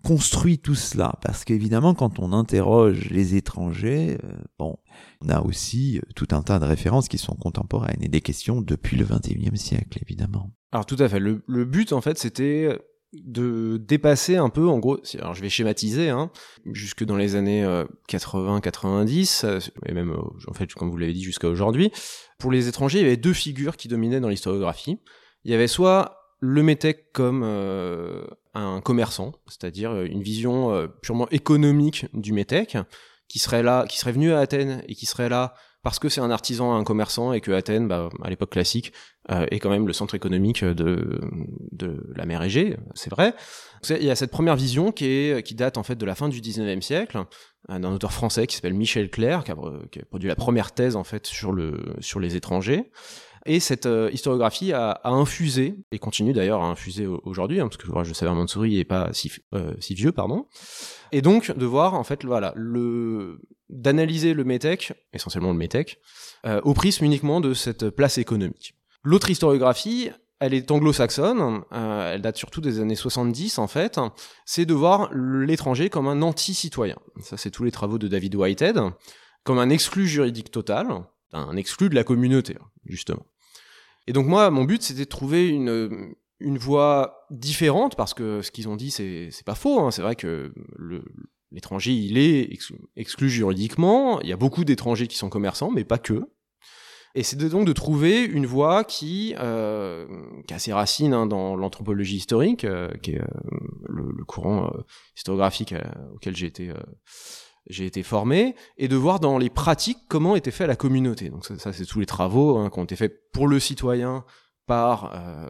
[0.03, 4.19] construit tout cela Parce qu'évidemment, quand on interroge les étrangers,
[4.59, 4.77] bon,
[5.21, 8.61] on a aussi euh, tout un tas de références qui sont contemporaines et des questions
[8.61, 10.53] depuis le 21e siècle, évidemment.
[10.73, 11.19] Alors tout à fait.
[11.19, 12.79] Le, but, en fait, c'était
[13.13, 16.31] de dépasser un peu, en gros, alors je vais schématiser, hein,
[16.67, 17.65] jusque dans les années
[18.09, 20.15] 80-90, euh, et même,
[20.47, 21.91] en fait, comme vous l'avez dit, jusqu'à aujourd'hui,
[22.39, 25.01] pour les étrangers, il y avait deux figures qui dominaient dans l'historiographie.
[25.45, 28.25] Il y avait soit le métèque comme euh,
[28.61, 32.77] un commerçant, c'est-à-dire une vision purement économique du métèque,
[33.29, 36.21] qui serait là, qui serait venu à Athènes et qui serait là parce que c'est
[36.21, 38.93] un artisan, un commerçant et que Athènes, bah, à l'époque classique,
[39.31, 41.21] euh, est quand même le centre économique de,
[41.73, 43.35] de la mer Égée, c'est vrai.
[43.89, 46.29] Il y a cette première vision qui, est, qui date en fait de la fin
[46.29, 47.23] du 19e siècle,
[47.71, 49.57] euh, d'un auteur français qui s'appelle Michel Clair, qui a,
[49.93, 52.91] qui a, produit la première thèse en fait sur, le, sur les étrangers.
[53.49, 57.87] Et cette euh, historiographie a, infusé, et continue d'ailleurs à infuser aujourd'hui, hein, parce que
[57.87, 60.47] l'ouvrage de Saver Mansouri n'est pas si, euh, si vieux, pardon.
[61.13, 65.99] Et donc de voir en fait voilà le d'analyser le métèque, essentiellement le métèque,
[66.45, 68.75] euh, au prisme uniquement de cette place économique.
[69.03, 73.99] L'autre historiographie, elle est anglo-saxonne, elle date surtout des années 70 en fait,
[74.45, 76.99] c'est de voir l'étranger comme un anti-citoyen.
[77.23, 78.79] Ça c'est tous les travaux de David Whitehead,
[79.43, 80.87] comme un exclu juridique total,
[81.33, 83.25] un exclu de la communauté, justement.
[84.09, 88.67] Et donc moi, mon but, c'était de trouver une, voie différente, parce que ce qu'ils
[88.67, 89.81] ont dit, c'est pas faux.
[89.81, 89.91] Hein.
[89.91, 90.51] C'est vrai que
[91.53, 92.49] l'étranger, il est
[92.97, 94.19] exclu, juridiquement.
[94.23, 96.23] Il y a beaucoup d'étrangers qui sont commerçants, mais pas que.
[97.15, 100.07] Et c'est donc de trouver une voie qui, euh,
[100.51, 103.27] a ses racines hein, dans l'anthropologie historique, euh, qui est euh,
[103.89, 104.73] le, courant
[105.17, 105.75] historiographique
[106.15, 106.73] auquel j'ai été
[107.69, 111.29] j'ai été formé, et de voir dans les pratiques comment était fait la communauté.
[111.29, 114.25] Donc ça, c'est tous les travaux hein, qui ont été faits pour le citoyen
[114.67, 115.49] par euh,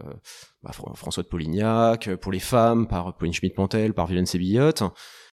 [0.62, 4.82] bah, François de Polignac, pour les femmes par Pauline Schmidt-Pantel, par Violaine Sébillotte.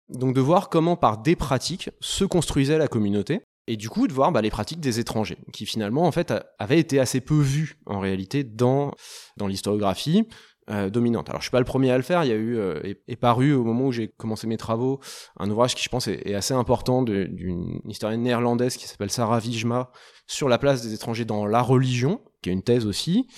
[0.09, 4.13] Donc de voir comment par des pratiques se construisait la communauté et du coup de
[4.13, 7.79] voir bah, les pratiques des étrangers qui finalement en fait avaient été assez peu vues
[7.87, 8.93] en réalité dans
[9.39, 10.29] dans l'historiographie
[10.71, 11.29] euh, dominante.
[11.29, 13.17] Alors je suis pas le premier à le faire, il y a eu euh, est,
[13.17, 14.99] paru au moment où j'ai commencé mes travaux
[15.39, 19.91] un ouvrage qui je pense est, assez important d'une historienne néerlandaise qui s'appelle Sarah Wijma
[20.27, 23.29] sur la place des étrangers dans la religion, qui est une thèse aussi,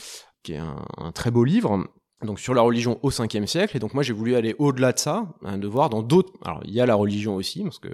[0.45, 1.89] qui est un, très beau livre
[2.23, 4.99] donc sur la religion au 5e siècle et donc moi j'ai voulu aller au-delà de
[4.99, 7.89] ça hein, de voir dans d'autres alors il y a la religion aussi parce que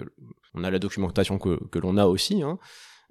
[0.53, 2.59] on a la documentation que, l'on a aussi hein,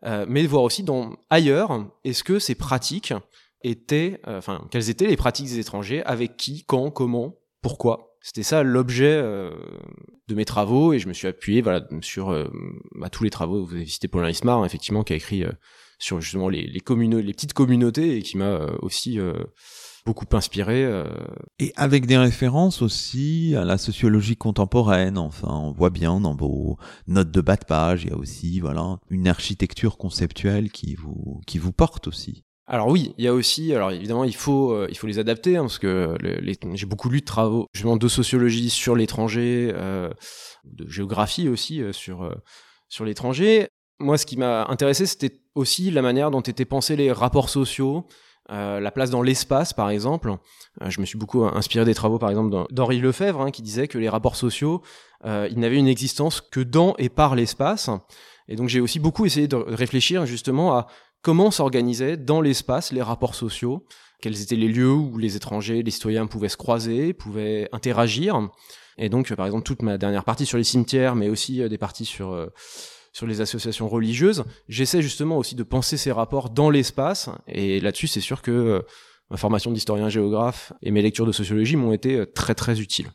[0.04, 3.12] euh, mais voir aussi dans ailleurs est-ce que ces pratiques
[3.64, 8.42] étaient euh, enfin quelles étaient les pratiques des étrangers avec qui quand comment pourquoi c'était
[8.42, 9.50] ça l'objet euh,
[10.28, 12.30] de mes travaux et je me suis appuyé voilà sur
[12.94, 15.44] bah, tous les travaux vous avez cité Paulin Ismar effectivement qui a écrit
[15.98, 19.18] sur justement les les, petites communautés et qui m'a aussi
[20.04, 20.84] beaucoup inspiré.
[20.84, 21.04] Euh.
[21.58, 25.18] Et avec des références aussi à la sociologie contemporaine.
[25.18, 28.60] Enfin, on voit bien dans vos notes de bas de page, il y a aussi
[28.60, 32.44] voilà une architecture conceptuelle qui vous qui vous porte aussi.
[32.66, 35.56] Alors oui, il y a aussi, alors évidemment, il faut, euh, il faut les adapter
[35.56, 36.16] hein, parce que
[36.74, 40.10] j'ai beaucoup lu de travaux, justement de sociologie sur l'étranger, euh,
[40.64, 42.32] de géographie aussi sur
[42.88, 43.68] sur l'étranger.
[43.98, 48.06] Moi, ce qui m'a intéressé, c'était aussi la manière dont étaient pensés les rapports sociaux,
[48.50, 50.36] euh, la place dans l'espace, par exemple.
[50.82, 53.88] Euh, je me suis beaucoup inspiré des travaux, par exemple, d'Henri Lefebvre, hein, qui disait
[53.88, 54.82] que les rapports sociaux,
[55.24, 57.88] euh, ils n'avaient une existence que dans et par l'espace.
[58.48, 60.88] Et donc j'ai aussi beaucoup essayé de réfléchir justement à
[61.22, 63.86] comment s'organisaient dans l'espace les rapports sociaux,
[64.20, 68.48] quels étaient les lieux où les étrangers, les citoyens pouvaient se croiser, pouvaient interagir.
[68.98, 72.04] Et donc, par exemple, toute ma dernière partie sur les cimetières, mais aussi des parties
[72.04, 72.50] sur
[73.12, 74.44] sur les associations religieuses.
[74.68, 78.80] J'essaie justement aussi de penser ces rapports dans l'espace, et là-dessus, c'est sûr que euh,
[79.30, 83.10] ma formation d'historien géographe et mes lectures de sociologie m'ont été euh, très très utiles.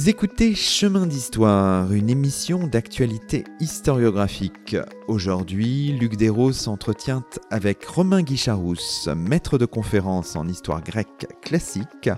[0.00, 4.74] Vous écoutez Chemin d'Histoire, une émission d'actualité historiographique.
[5.08, 12.08] Aujourd'hui, Luc Desros s'entretient avec Romain Guicharousse, maître de conférence en histoire grecque classique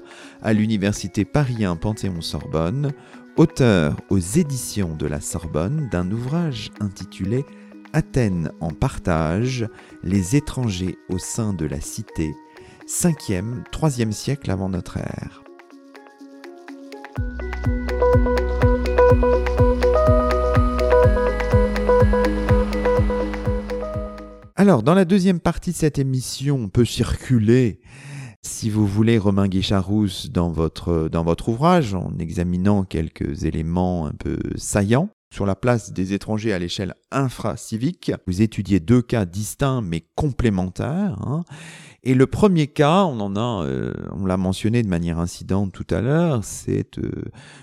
[0.43, 2.93] à l'université Paris Panthéon-Sorbonne,
[3.37, 7.45] auteur aux éditions de la Sorbonne d'un ouvrage intitulé
[7.93, 9.67] Athènes en partage,
[10.05, 12.33] les étrangers au sein de la cité,
[12.87, 15.42] 5e, 3e siècle avant notre ère.
[24.63, 27.81] Alors, dans la deuxième partie de cette émission, on peut circuler,
[28.43, 34.13] si vous voulez, Romain Guicharousse dans votre, dans votre ouvrage, en examinant quelques éléments un
[34.13, 38.13] peu saillants sur la place des étrangers à l'échelle infra-civique.
[38.27, 41.17] Vous étudiez deux cas distincts mais complémentaires.
[41.27, 41.43] Hein.
[42.05, 45.87] Et le premier cas, on en a, euh, on l'a mentionné de manière incidente tout
[45.89, 47.11] à l'heure, c'est euh,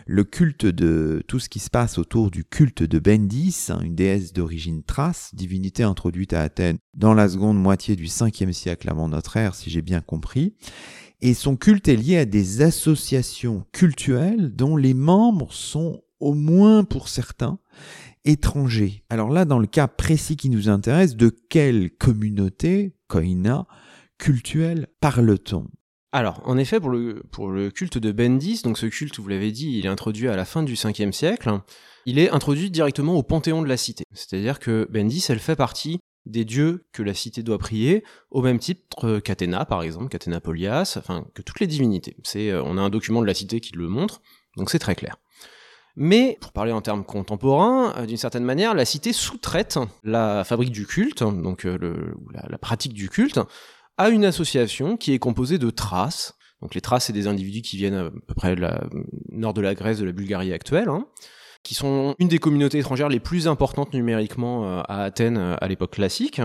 [0.07, 3.95] le culte de tout ce qui se passe autour du culte de Bendis, hein, une
[3.95, 9.09] déesse d'origine thrace, divinité introduite à Athènes dans la seconde moitié du 5e siècle avant
[9.09, 10.55] notre ère, si j'ai bien compris.
[11.21, 16.83] Et son culte est lié à des associations cultuelles dont les membres sont, au moins
[16.83, 17.59] pour certains,
[18.25, 19.03] étrangers.
[19.09, 23.65] Alors là, dans le cas précis qui nous intéresse, de quelle communauté, koina,
[24.17, 25.67] cultuel parle-t-on?
[26.11, 29.85] Alors, en effet, pour le, culte de Bendis, donc ce culte, vous l'avez dit, il
[29.85, 31.59] est introduit à la fin du 5e siècle,
[32.05, 34.03] il est introduit directement au panthéon de la cité.
[34.13, 38.59] C'est-à-dire que Bendis, elle fait partie des dieux que la cité doit prier, au même
[38.59, 42.17] titre qu'Athéna, par exemple, qu'Athéna Polias, enfin, que toutes les divinités.
[42.23, 44.21] C'est, euh, on a un document de la cité qui le montre,
[44.57, 45.17] donc c'est très clair.
[45.95, 50.71] Mais, pour parler en termes contemporains, euh, d'une certaine manière, la cité sous-traite la fabrique
[50.71, 52.13] du culte, donc euh,
[52.49, 53.39] la, pratique du culte,
[53.97, 56.35] à une association qui est composée de Thraces.
[56.61, 58.63] Donc les Thraces, c'est des individus qui viennent à peu près du
[59.31, 61.05] nord de la Grèce, de la Bulgarie actuelle, hein,
[61.63, 65.67] qui sont une des communautés étrangères les plus importantes numériquement euh, à Athènes euh, à
[65.67, 66.41] l'époque classique.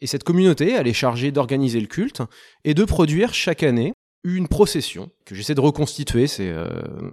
[0.00, 2.22] Et cette communauté, elle est chargée d'organiser le culte
[2.64, 6.68] et de produire chaque année une procession que j'essaie de reconstituer, c'est euh,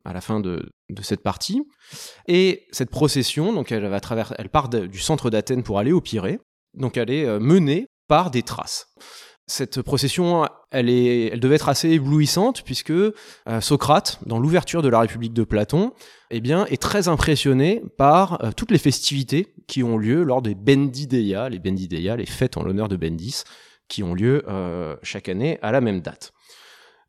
[0.06, 0.66] à la fin de,
[1.02, 1.62] cette partie.
[2.28, 6.02] Et cette procession, donc elle va travers, elle part du centre d'Athènes pour aller au
[6.02, 6.40] Pirée.
[6.74, 8.88] Donc elle est menée par des traces.
[9.48, 13.14] cette procession, elle, est, elle devait être assez éblouissante puisque euh,
[13.62, 15.94] Socrate, dans l'ouverture de la République de Platon,
[16.30, 20.56] eh bien, est très impressionné par euh, toutes les festivités qui ont lieu lors des
[20.56, 23.44] Bendideia, les Bendideia, les fêtes en l'honneur de Bendis,
[23.88, 26.34] qui ont lieu euh, chaque année à la même date.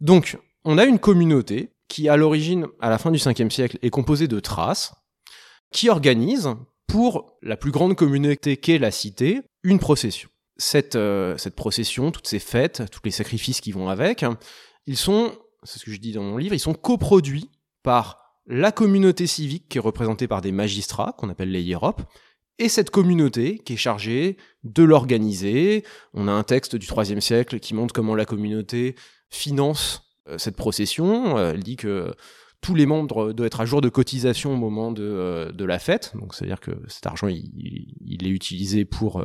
[0.02, 3.90] Donc, on a une communauté qui, à l'origine, à la fin du 5e siècle, est
[3.90, 4.92] composée de Thraces,
[5.72, 6.50] qui organise,
[6.86, 10.28] pour la plus grande communauté qu'est la cité, une procession
[10.62, 14.24] cette, euh, cette procession, toutes ces fêtes, tous les sacrifices qui vont avec,
[14.86, 17.50] ils sont, c'est ce que je dis dans mon livre, ils sont coproduits
[17.82, 22.02] par la communauté civique qui est représentée par des magistrats, qu'on appelle les hiéropes,
[22.58, 25.84] et cette communauté qui est chargée de l'organiser.
[26.12, 28.94] On a un texte du IIIe siècle qui montre comment la communauté
[29.32, 31.36] finance euh, cette procession.
[31.36, 32.14] Euh, elle dit que
[32.60, 35.80] tous les membres doivent être à jour de cotisation au moment de, euh, de la
[35.80, 36.12] fête.
[36.14, 37.50] Donc, c'est-à-dire que cet argent, il,
[38.04, 39.24] il est utilisé pour,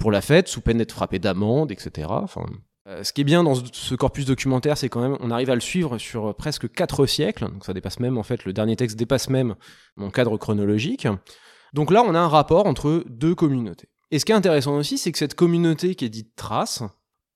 [0.00, 2.08] pour la fête, sous peine d'être frappé d'amende, etc.
[2.10, 2.44] Enfin,
[3.02, 5.60] ce qui est bien dans ce corpus documentaire, c'est quand même, on arrive à le
[5.60, 7.44] suivre sur presque quatre siècles.
[7.44, 9.54] Donc, ça dépasse même, en fait, le dernier texte dépasse même
[9.96, 11.06] mon cadre chronologique.
[11.72, 13.88] Donc là, on a un rapport entre deux communautés.
[14.10, 16.82] Et ce qui est intéressant aussi, c'est que cette communauté qui est dite trace,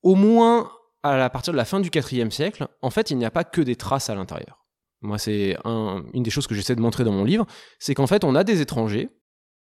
[0.02, 0.70] au moins
[1.02, 3.60] à partir de la fin du IVe siècle, en fait, il n'y a pas que
[3.60, 4.66] des traces à l'intérieur.
[5.02, 7.46] Moi, c'est une des choses que j'essaie de montrer dans mon livre,
[7.78, 9.08] c'est qu'en fait, on a des étrangers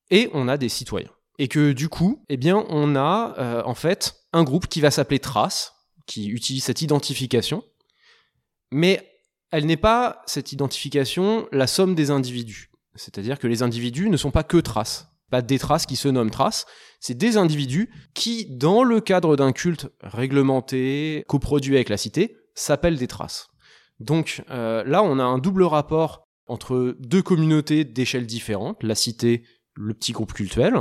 [0.10, 1.12] et on a des citoyens.
[1.38, 4.92] Et que du coup, eh bien, on a euh, en fait un groupe qui va
[4.92, 5.74] s'appeler Trace,
[6.06, 7.64] qui utilise cette identification,
[8.72, 9.08] mais
[9.52, 12.72] elle n'est pas cette identification la somme des individus.
[12.96, 16.32] C'est-à-dire que les individus ne sont pas que traces, pas des traces qui se nomment
[16.32, 16.66] traces,
[17.00, 22.98] c'est des individus qui, dans le cadre d'un culte réglementé, coproduit avec la cité, s'appellent
[22.98, 23.48] des traces.
[24.00, 29.44] Donc euh, là, on a un double rapport entre deux communautés d'échelles différentes, la cité,
[29.76, 30.76] le petit groupe cultuel.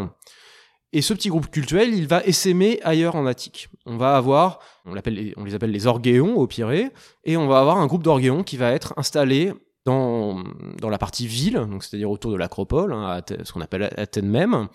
[0.93, 3.69] Et ce petit groupe cultuel, il va essaimer ailleurs en Attique.
[3.85, 6.91] On va avoir, on, les, on les appelle les orguéons au Pirée,
[7.25, 9.53] et on va avoir un groupe d'orguéons qui va être installé
[9.89, 14.69] dans, la partie ville, c'est-à-dire autour de l'acropole, hein, ce qu'on appelle Athènes même,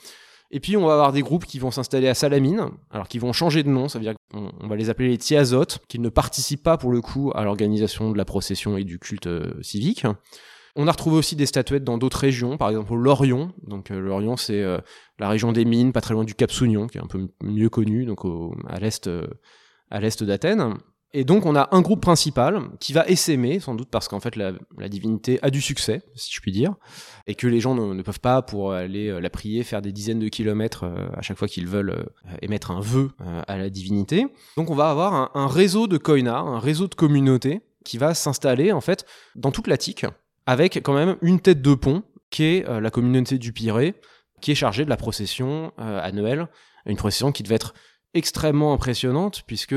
[0.55, 3.33] et puis on va avoir des groupes qui vont s'installer à Salamine, alors qui vont
[3.33, 6.61] changer de nom, ça veut dire qu'on va les appeler les Thiazotes, qui ne participent
[6.61, 10.05] pas pour le coup à l'organisation de la procession et du culte euh, civique.
[10.75, 13.51] On a retrouvé aussi des statuettes dans d'autres régions, par exemple au Lorion.
[13.63, 14.77] Donc euh, Lorion, c'est euh,
[15.17, 17.69] la région des mines, pas très loin du Cap Sounion, qui est un peu mieux
[17.69, 18.19] connu, donc
[18.67, 19.09] à l'est,
[19.89, 20.75] à l'est d'Athènes.
[21.15, 24.35] Et donc on a un groupe principal qui va essaimer, sans doute parce qu'en fait
[24.35, 24.53] la,
[24.89, 26.73] divinité a du succès, si je puis dire,
[27.27, 30.17] et que les gens ne, peuvent pas, pour aller euh, la prier, faire des dizaines
[30.17, 33.11] de kilomètres euh, à chaque fois qu'ils veulent euh, émettre un vœu
[33.47, 34.25] à la divinité.
[34.57, 38.71] Donc on va avoir un, réseau de koina, un réseau de communautés qui va s'installer
[38.71, 40.07] en fait dans toute l'Attique,
[40.47, 43.93] avec quand même une tête de pont qui est la communauté du Pirée,
[44.41, 46.47] qui est chargée de la procession annuelle,
[46.85, 47.73] une procession qui devait être
[48.13, 49.75] extrêmement impressionnante puisque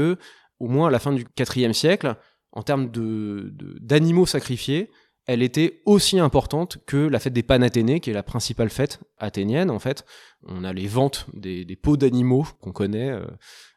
[0.58, 2.16] au moins à la fin du IVe siècle,
[2.52, 4.90] en termes de, d'animaux sacrifiés,
[5.26, 9.70] elle était aussi importante que la fête des Panathénées, qui est la principale fête athénienne,
[9.70, 10.04] en fait.
[10.44, 13.26] On a les ventes des, des peaux d'animaux qu'on connaît euh,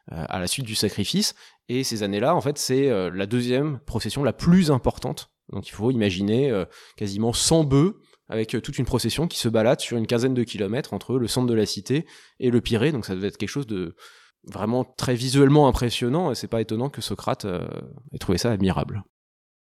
[0.06, 1.34] à la suite du sacrifice.
[1.68, 5.30] Et ces années-là, en fait, c'est euh, la deuxième procession la plus importante.
[5.52, 6.64] Donc il faut imaginer euh,
[6.96, 10.94] quasiment 100 bœufs avec toute une procession qui se balade sur une quinzaine de kilomètres
[10.94, 12.06] entre le centre de la cité
[12.38, 12.92] et le Pirée.
[12.92, 13.96] Donc ça devait être quelque chose de,
[14.44, 17.66] vraiment très visuellement impressionnant, et c'est pas étonnant que Socrate euh,
[18.12, 19.02] ait trouvé ça admirable.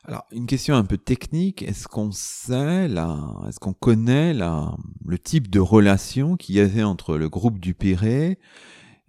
[0.05, 5.49] Alors, une question un peu technique, est-ce qu'on sait, est-ce qu'on connaît là, le type
[5.49, 8.41] de relation qu'il y avait entre le groupe du Pirée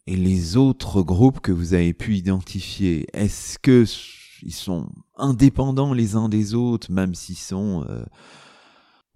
[0.05, 3.07] et les autres groupes que vous avez pu identifier?
[3.13, 3.85] Est-ce que
[4.43, 8.03] ils sont indépendants les uns des autres, même s'ils sont euh,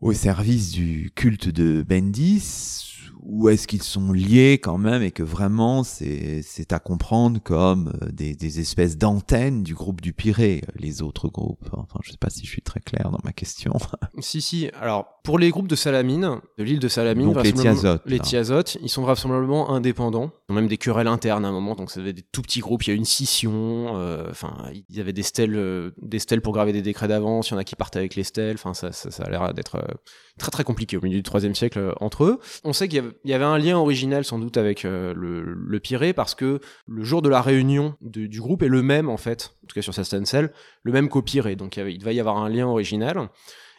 [0.02, 2.97] au service du culte de Bendis?
[3.22, 8.12] Ou est-ce qu'ils sont liés quand même et que vraiment c'est à comprendre comme euh,
[8.12, 12.18] des, des espèces d'antennes du groupe du Pirée, euh, les autres groupes Enfin, je sais
[12.18, 13.74] pas si je suis très clair dans ma question.
[14.20, 14.70] si, si.
[14.80, 18.90] Alors, pour les groupes de Salamine, de l'île de Salamine, les Thiazotes, les Thiazotes, ils
[18.90, 20.32] sont vraisemblablement indépendants.
[20.50, 22.84] Ils ont même des querelles internes à un moment, donc être des tout petits groupes.
[22.84, 23.98] Il y a eu une scission.
[23.98, 24.56] Euh, enfin,
[24.90, 27.50] il y avait des stèles, des stèles pour graver des décrets d'avance.
[27.50, 28.56] Il y en a qui partaient avec les stèles.
[28.56, 29.78] Enfin, ça, ça, ça a l'air d'être
[30.38, 32.40] très très compliqué au milieu du IIIe siècle entre eux.
[32.64, 36.36] On sait qu'il y, avait un lien originel sans doute avec le, le Pirée parce
[36.36, 39.76] que le jour de la réunion du groupe est le même en fait, en tout
[39.76, 40.52] cas sur sa stencil,
[40.84, 41.56] le même qu'au Pirée.
[41.56, 43.30] Donc il, va y avoir un lien original.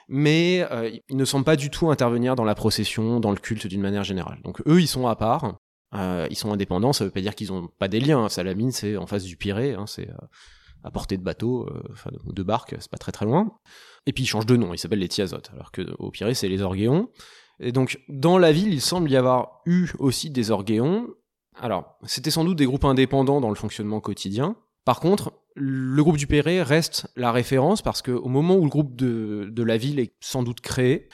[0.09, 3.67] Mais euh, ils ne semblent pas du tout intervenir dans la procession, dans le culte
[3.67, 4.41] d'une manière générale.
[4.43, 5.59] Donc eux, ils sont à part.
[5.95, 8.29] Euh, ils sont indépendants, ça veut pas dire qu'ils ont pas des liens.
[8.29, 10.27] Salamine, c'est en face du Pirée, hein, c'est euh,
[10.83, 13.53] à portée de bateau, enfin de barque, c'est pas très très loin.
[14.07, 16.49] Et puis ils changent de nom, ils s'appellent les Thiazotes, alors que au Pirée c'est
[16.49, 17.11] les Orguéons.
[17.61, 21.09] Et donc dans la ville, il semble y avoir eu aussi des Orguéons,
[21.61, 24.57] Alors, c'était sans doute des groupes indépendants dans le fonctionnement quotidien.
[24.85, 28.95] Par contre, le groupe du Perret reste la référence parce qu'au moment où le groupe
[28.95, 31.09] de, la ville est sans doute créé,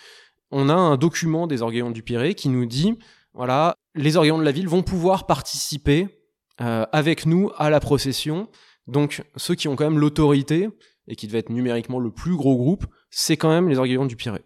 [0.50, 2.98] on a un document des orgueillons du Perret qui nous dit
[3.32, 6.20] voilà, les orgueillons de la ville vont pouvoir participer
[6.60, 8.48] euh, avec nous à la procession.
[8.86, 10.68] Donc, ceux qui ont quand même l'autorité
[11.08, 14.14] et qui devaient être numériquement le plus gros groupe, c'est quand même les orgueillons du
[14.14, 14.44] Pirée.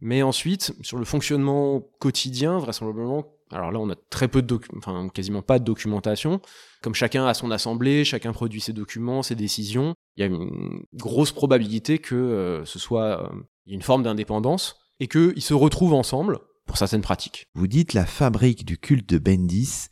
[0.00, 5.08] Mais ensuite, sur le fonctionnement quotidien, vraisemblablement, alors là, on a très peu de enfin,
[5.12, 6.40] quasiment pas de documentation.
[6.82, 10.84] Comme chacun a son assemblée, chacun produit ses documents, ses décisions, il y a une
[10.94, 13.28] grosse probabilité que euh, ce soit euh,
[13.66, 17.48] une forme d'indépendance et qu'ils se retrouvent ensemble pour certaines pratiques.
[17.54, 19.88] Vous dites la fabrique du culte de Bendis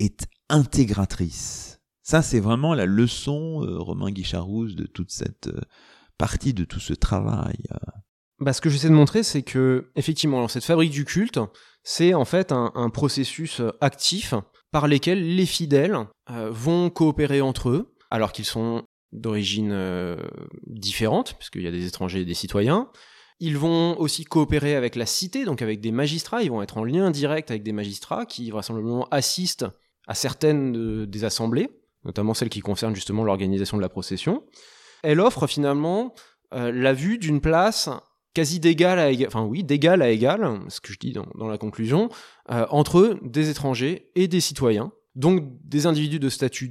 [0.00, 1.80] est intégratrice.
[2.02, 5.48] Ça, c'est vraiment la leçon, euh, Romain Guicharousse, de toute cette
[6.18, 7.56] partie, de tout ce travail.
[8.40, 8.44] Euh.
[8.44, 11.40] Bah, ce que j'essaie de montrer, c'est que, effectivement, cette fabrique du culte,
[11.82, 14.34] c'est en fait un, processus actif
[14.72, 18.82] par lesquels les fidèles vont coopérer entre eux, alors qu'ils sont
[19.12, 20.16] d'origine
[20.66, 22.90] différente, puisqu'il y a des étrangers et des citoyens.
[23.38, 26.42] Ils vont aussi coopérer avec la cité, donc avec des magistrats.
[26.42, 29.66] Ils vont être en lien direct avec des magistrats qui vraisemblablement assistent
[30.08, 31.70] à certaines des assemblées
[32.06, 34.44] notamment celle qui concerne justement l'organisation de la procession.
[35.02, 36.14] Elle offre finalement
[36.54, 37.90] euh, la vue d'une place
[38.36, 41.56] quasi d'égal à égal, enfin oui, d'égal à égal, ce que je dis dans, la
[41.56, 42.10] conclusion,
[42.50, 46.70] euh, entre des étrangers et des citoyens, donc des individus de statut,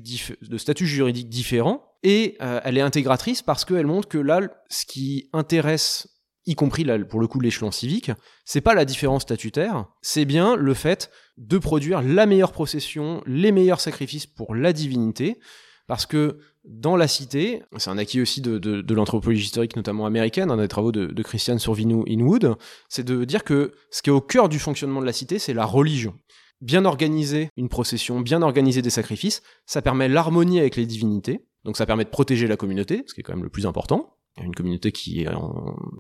[0.86, 6.08] juridique différents, et euh, elle est intégratrice parce qu'elle montre que là, ce qui intéresse
[6.46, 8.12] y compris là, pour le coup l'échelon civique,
[8.46, 13.52] c'est pas la différence statutaire, c'est bien le fait de produire la meilleure procession, les
[13.52, 15.40] meilleurs sacrifices pour la divinité,
[15.88, 20.58] parce que dans la cité, c'est un acquis aussi de, l'anthropologie historique, notamment américaine, dans
[20.58, 22.56] des travaux de, de Christian Inwood,
[22.90, 25.54] c'est de dire que ce qui est au cœur du fonctionnement de la cité, c'est
[25.54, 26.16] la religion.
[26.62, 31.78] Bien organiser une procession, bien organiser des sacrifices, ça permet l'harmonie avec les divinités, donc
[31.78, 34.56] ça permet de protéger la communauté, ce qui est quand même le plus important, une
[34.56, 35.30] communauté qui est,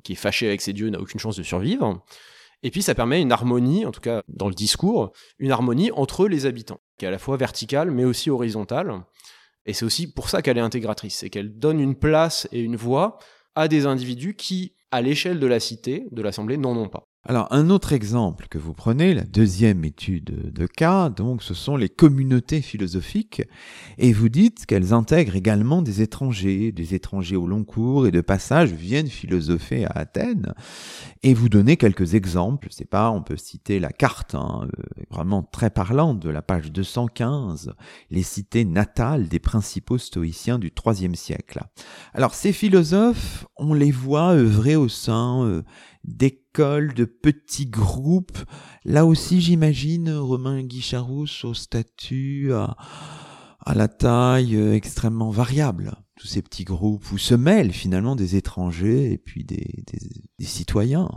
[0.03, 2.03] qui est fâchée avec ses dieux n'a aucune chance de survivre.
[2.63, 6.27] Et puis ça permet une harmonie, en tout cas dans le discours, une harmonie entre
[6.27, 9.03] les habitants, qui est à la fois verticale mais aussi horizontale.
[9.65, 12.75] Et c'est aussi pour ça qu'elle est intégratrice, c'est qu'elle donne une place et une
[12.75, 13.17] voix
[13.55, 17.07] à des individus qui, à l'échelle de la cité, de l'Assemblée, n'en ont pas.
[17.27, 21.75] Alors, un autre exemple que vous prenez, la deuxième étude de cas, donc, ce sont
[21.75, 23.41] les communautés philosophiques,
[23.97, 28.21] et vous dites qu'elles intègrent également des étrangers, des étrangers au long cours et de
[28.21, 30.53] passage viennent philosopher à Athènes,
[31.23, 35.41] et vous donnez quelques exemples, je pas, on peut citer la carte, hein, euh, vraiment
[35.41, 37.73] très parlante de la page 215,
[38.11, 41.63] les cités natales des principaux stoïciens du IIIe siècle.
[42.13, 45.63] Alors, ces philosophes, on les voit œuvrer au sein euh,
[46.07, 48.37] d'écoles, de petits groupes.
[48.83, 52.75] Là aussi, j'imagine Romain Guicharousse au statut, à,
[53.73, 55.95] la taille euh, extrêmement variable.
[56.17, 59.83] Tous ces petits groupes où se mêlent finalement des étrangers et puis des,
[60.39, 61.09] citoyens.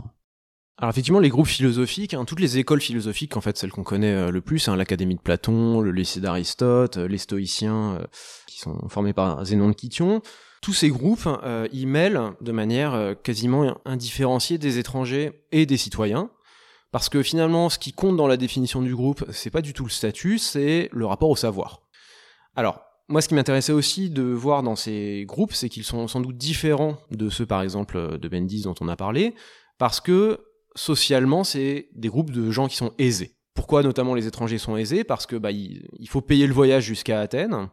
[0.77, 4.13] Alors effectivement, les groupes philosophiques, hein, toutes les écoles philosophiques, en fait, celles qu'on connaît
[4.13, 8.01] euh, le plus, hein, l'Académie de Platon, le lycée d'Aristote, euh, les stoïciens,
[8.47, 10.21] qui sont formés par Zénon de Kition,
[10.61, 15.77] tous ces groupes euh, y mêlent de manière euh, quasiment indifférenciée des étrangers et des
[15.77, 16.29] citoyens.
[16.91, 19.83] Parce que finalement, ce qui compte dans la définition du groupe, c'est pas du tout
[19.83, 21.81] le statut, c'est le rapport au savoir.
[22.55, 26.19] Alors, moi, ce qui m'intéressait aussi de voir dans ces groupes, c'est qu'ils sont sans
[26.19, 29.35] doute différents de ceux, par exemple, de Bendis dont on a parlé,
[29.77, 30.39] parce que
[30.75, 33.35] socialement, c'est des groupes de gens qui sont aisés.
[33.53, 35.03] Pourquoi notamment les étrangers sont aisés?
[35.03, 37.69] Parce que bah, il faut payer le voyage jusqu'à Athènes.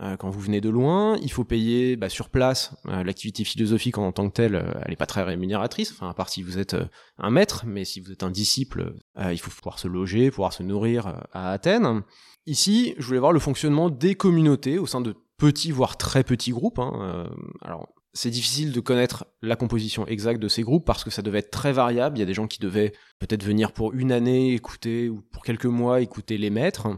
[0.00, 2.74] Euh, quand vous venez de loin, il faut payer bah, sur place.
[2.88, 6.14] Euh, l'activité philosophique en tant que telle, euh, elle n'est pas très rémunératrice, enfin, à
[6.14, 6.76] part si vous êtes
[7.18, 10.62] un maître, mais si vous êtes un disciple, il faut pouvoir se loger, pouvoir se
[10.62, 12.02] nourrir à Athènes.
[12.46, 16.50] Ici, je voulais voir le fonctionnement des communautés au sein de petits, voire très petits
[16.50, 16.78] groupes.
[16.78, 17.30] Hein.
[17.60, 21.38] alors, c'est difficile de connaître la composition exacte de ces groupes parce que ça devait
[21.38, 22.18] être très variable.
[22.18, 25.42] Il y a des gens qui devaient peut-être venir pour une année écouter ou pour
[25.42, 26.88] quelques mois écouter les maîtres.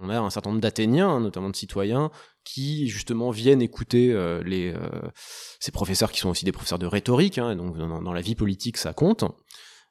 [0.00, 2.10] On a un certain nombre d'Athéniens, notamment de citoyens,
[2.44, 5.10] qui justement viennent écouter euh, euh,
[5.60, 8.78] ces professeurs qui sont aussi des professeurs de rhétorique, hein, donc dans, la vie politique
[8.78, 9.24] ça compte.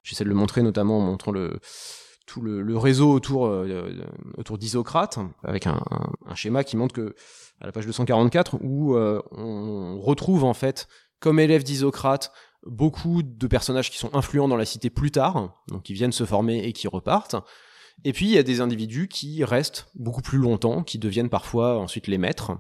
[0.02, 1.32] J'essaie de le montrer notamment en montrant
[2.26, 3.94] tout le, réseau autour, euh,
[4.58, 5.80] d'Isocrate, avec un,
[6.34, 7.16] schéma qui montre que,
[7.62, 10.88] à la page 244, où on retrouve en fait,
[11.20, 12.32] comme élèves d'Isocrate,
[12.66, 16.26] beaucoup de personnages qui sont influents dans la cité plus tard, donc qui viennent se
[16.26, 17.36] former et qui repartent,
[18.04, 21.78] et puis il y a des individus qui restent beaucoup plus longtemps, qui deviennent parfois
[21.78, 22.52] ensuite les maîtres.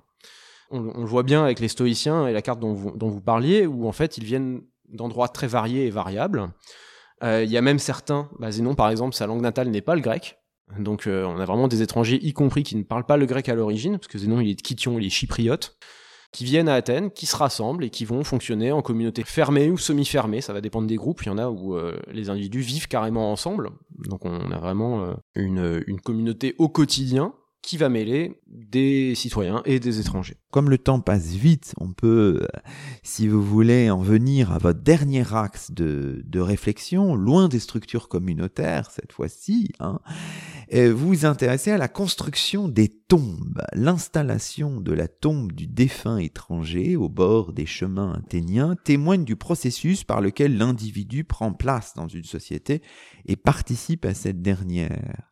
[0.72, 3.92] On, le voit bien avec les stoïciens et la carte dont vous, parliez, où en
[3.92, 6.52] fait ils viennent d'endroits très variés et variables.
[7.24, 9.96] Euh, il y a même certains, bah Zénon par exemple, sa langue natale n'est pas
[9.96, 10.40] le grec,
[10.78, 13.50] Donc euh, on a vraiment des étrangers, y compris qui ne parlent pas le grec
[13.50, 15.78] à l'origine, parce que Zénon il est de Kition, il est chypriote,
[16.32, 19.77] qui viennent à Athènes, qui se rassemblent et qui vont fonctionner en communauté fermée ou
[19.77, 22.88] semi-fermée, ça va dépendre des groupes, il y en a où euh, les individus vivent
[22.88, 23.71] carrément ensemble,
[24.07, 29.62] donc on a vraiment euh, une, une communauté au quotidien, qui va mêler des citoyens
[29.66, 30.38] et des étrangers.
[30.51, 32.47] Comme le temps passe vite, on peut,
[33.03, 38.07] si vous voulez, en venir à votre dernier axe de, de réflexion, loin des structures
[38.07, 39.99] communautaires cette fois-ci, hein,
[40.72, 46.95] vous vous intéressez à la construction des tombes, l'installation de la tombe du défunt étranger
[46.95, 52.24] au bord des chemins athéniens témoigne du processus par lequel l'individu prend place dans une
[52.24, 52.82] société
[53.26, 55.28] et participe à cette dernière.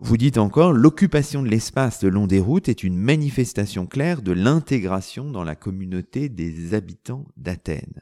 [0.00, 4.30] Vous dites encore, l'occupation de l'espace le long des routes est une manifestation claire de
[4.30, 8.00] l'intégration dans la communauté des habitants d'Athènes.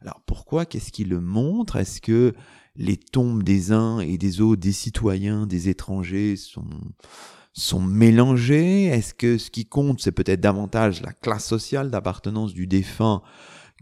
[0.00, 0.66] Alors pourquoi?
[0.66, 1.76] Qu'est-ce qui le montre?
[1.76, 2.32] Est-ce que
[2.76, 6.68] les tombes des uns et des autres, des citoyens, des étrangers sont
[7.52, 12.66] sont mélangées Est-ce que ce qui compte, c'est peut-être davantage la classe sociale d'appartenance du
[12.66, 13.20] défunt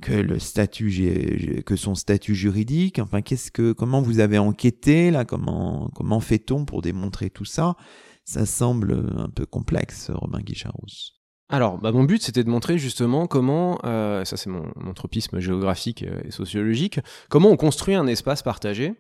[0.01, 5.25] que le statut que son statut juridique enfin qu'est-ce que comment vous avez enquêté là
[5.25, 7.77] comment comment fait-on pour démontrer tout ça?
[8.25, 11.21] Ça semble un peu complexe Romain Guicharousse
[11.51, 15.41] alors, bah, mon but, c'était de montrer justement comment, euh, ça c'est mon, mon, tropisme
[15.41, 18.95] géographique euh, et sociologique, comment on construit un espace partagé,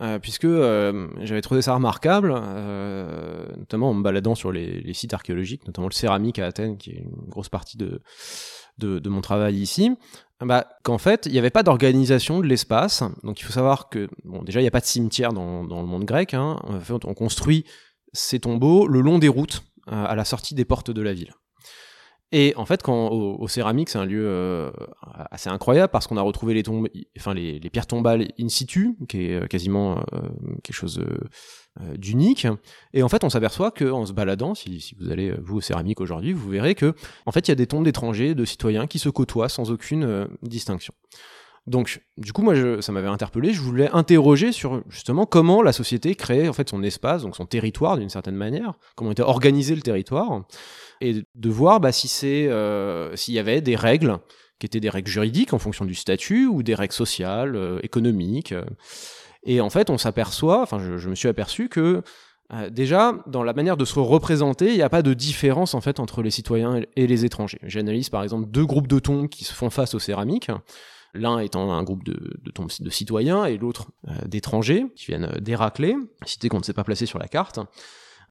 [0.00, 2.34] euh, puisque j'avais trouvé ça remarquable,
[3.56, 7.04] notamment en me baladant sur les, sites archéologiques, notamment le céramique à Athènes, qui est
[7.04, 8.00] une grosse partie de,
[8.84, 9.90] de, mon travail ici,
[10.40, 13.02] bah, qu'en fait, il n'y avait pas d'organisation de l'espace.
[13.22, 15.80] Donc il faut savoir que, bon, déjà, il n'y a pas de cimetière dans, dans
[15.80, 16.34] le monde grec.
[16.34, 16.58] Hein.
[16.64, 17.64] En fait, on construit
[18.12, 21.32] ces tombeaux le long des routes, euh, à la sortie des portes de la ville.
[22.30, 24.70] Et en fait, quand au, céramique, c'est un lieu euh,
[25.30, 29.24] assez incroyable parce qu'on a retrouvé les tombes, enfin les, pierres tombales in situ, qui
[29.24, 30.02] est euh, quasiment
[30.62, 31.04] quelque chose
[31.96, 32.46] d'unique.
[32.92, 36.32] Et en fait, on s'aperçoit qu'en se baladant, si, vous allez vous au céramique aujourd'hui,
[36.32, 36.94] vous verrez que
[37.26, 40.28] en fait, il y a des tombes d'étrangers, de citoyens qui se côtoient sans aucune
[40.42, 40.92] distinction.
[41.66, 43.52] Donc, du coup, moi, ça m'avait interpellé.
[43.52, 47.46] Je voulais interroger sur justement comment la société créait en fait son espace, donc son
[47.46, 50.44] territoire d'une certaine manière, comment était organisé le territoire,
[51.00, 54.18] et de voir bah, si c'est euh, s'il y avait des règles
[54.58, 58.54] qui étaient des règles juridiques en fonction du statut ou des règles sociales, euh, économiques.
[59.44, 62.02] Et en fait, on s'aperçoit, enfin, je, me suis aperçu que
[62.52, 65.80] euh, déjà, dans la manière de se représenter, il n'y a pas de différence en
[65.80, 67.58] fait entre les citoyens et les étrangers.
[67.62, 70.50] J'analyse par exemple deux groupes de tombes qui se font face aux céramiques
[71.14, 75.40] l'un étant un groupe de, de, de citoyens et l'autre euh, d'étrangers qui viennent euh,
[75.40, 77.58] d'Héraclée, cité qu'on ne s'est pas placé sur la carte.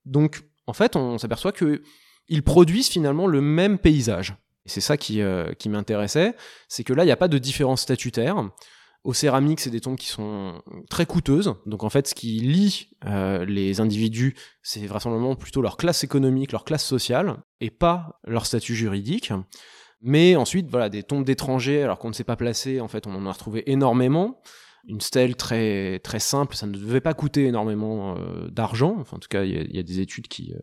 [0.05, 1.83] Donc, en fait, on s'aperçoit que
[2.27, 4.35] ils produisent finalement le même paysage.
[4.65, 5.21] Et c'est ça qui,
[5.57, 6.35] qui m'intéressait,
[6.67, 8.47] c'est que là, il n'y a pas de différence statutaire.
[9.03, 11.55] Aux céramiques, c'est des tombes qui sont très coûteuses.
[11.65, 16.51] Donc en fait, ce qui lie euh, les individus, c'est vraisemblablement plutôt leur classe économique,
[16.51, 19.33] leur classe sociale, et pas leur statut juridique.
[20.01, 23.15] Mais ensuite, voilà, des tombes d'étrangers, alors qu'on ne s'est pas placé, en fait, on
[23.15, 24.39] en a retrouvé énormément.
[24.87, 28.97] Une stèle très très simple, ça ne devait pas coûter énormément euh, d'argent.
[28.99, 30.59] Enfin, en tout cas, il y, a des études qui, euh,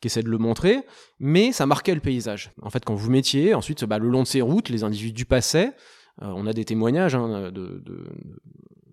[0.00, 0.80] qui essaient de le montrer,
[1.18, 2.52] mais ça marquait le paysage.
[2.62, 5.74] En fait, quand vous mettiez, ensuite, bah, le long de ces routes, les individus passaient.
[6.22, 7.52] Euh, on a des témoignages hein,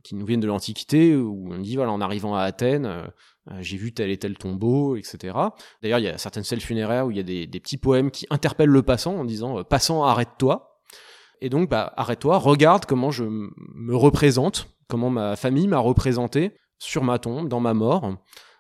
[0.03, 2.86] qui nous viennent de l'Antiquité, où on dit, voilà, en arrivant à Athènes,
[3.51, 5.38] euh, j'ai vu tel et tel tombeau, etc.
[5.82, 8.26] D'ailleurs, il y a certaines selles funéraires où il y a des, petits poèmes qui
[8.30, 10.80] interpellent le passant en disant, euh, passant, arrête-toi.
[11.41, 17.03] Et donc, bah, arrête-toi, regarde comment je me représente, comment ma famille m'a représenté sur
[17.03, 18.15] ma tombe, dans ma mort.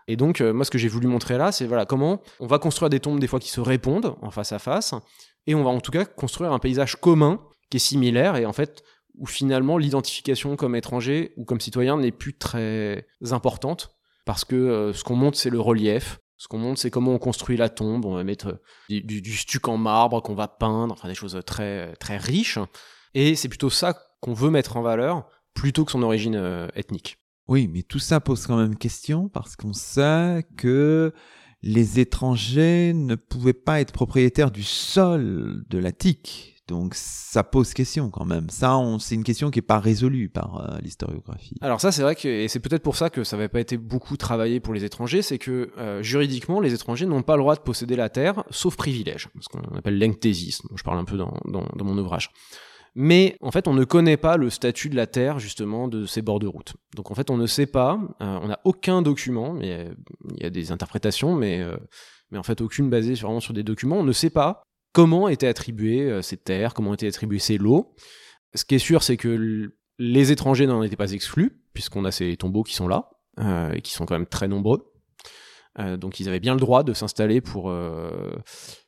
[0.07, 2.59] Et donc, euh, moi, ce que j'ai voulu montrer là, c'est voilà comment on va
[2.59, 4.93] construire des tombes des fois qui se répondent en face à face,
[5.47, 7.39] et on va en tout cas construire un paysage commun
[7.73, 8.83] qui est similaire, et en fait,
[9.17, 14.93] où finalement l'identification comme étranger ou comme citoyen n'est plus très importante, parce que euh,
[14.93, 18.05] ce qu'on montre, c'est le relief, ce qu'on montre, c'est comment on construit la tombe,
[18.05, 18.59] on va mettre
[18.91, 22.59] euh, du, stuc en marbre qu'on va peindre, enfin des choses très, très riches,
[23.15, 27.17] et c'est plutôt ça qu'on veut mettre en valeur, plutôt que son origine euh, ethnique.
[27.47, 31.11] Oui, mais tout ça pose quand même question parce qu'on sait que
[31.63, 36.52] les étrangers ne pouvaient pas être propriétaires du sol de l'Attique.
[36.67, 38.49] Donc ça pose question quand même.
[38.49, 41.55] Ça, c'est une question qui n'est pas résolue par euh, l'historiographie.
[41.61, 43.77] Alors ça, c'est vrai que et c'est peut-être pour ça que ça n'avait pas été
[43.77, 47.55] beaucoup travaillé pour les étrangers, c'est que euh, juridiquement, les étrangers n'ont pas le droit
[47.55, 51.17] de posséder la terre, sauf privilège, ce qu'on appelle l'enctésisme, dont je parle un peu
[51.17, 51.33] dans,
[51.83, 52.31] mon ouvrage
[52.95, 56.21] mais en fait on ne connaît pas le statut de la terre justement de ces
[56.21, 56.75] bords de route.
[56.95, 59.95] Donc en fait on ne sait pas, euh, on n'a aucun document, il
[60.39, 61.65] y a des interprétations, mais
[62.29, 63.97] mais en fait aucune basée vraiment sur des documents.
[63.97, 64.61] On ne sait pas
[64.93, 67.93] comment étaient attribuées euh, ces terres, comment étaient attribuées ces lots.
[68.55, 72.37] Ce qui est sûr, c'est que les étrangers n'en étaient pas exclus, puisqu'on a ces
[72.37, 74.89] tombeaux qui sont là, euh, et qui sont quand même très nombreux.
[75.97, 77.71] donc ils avaient bien le droit de s'installer pour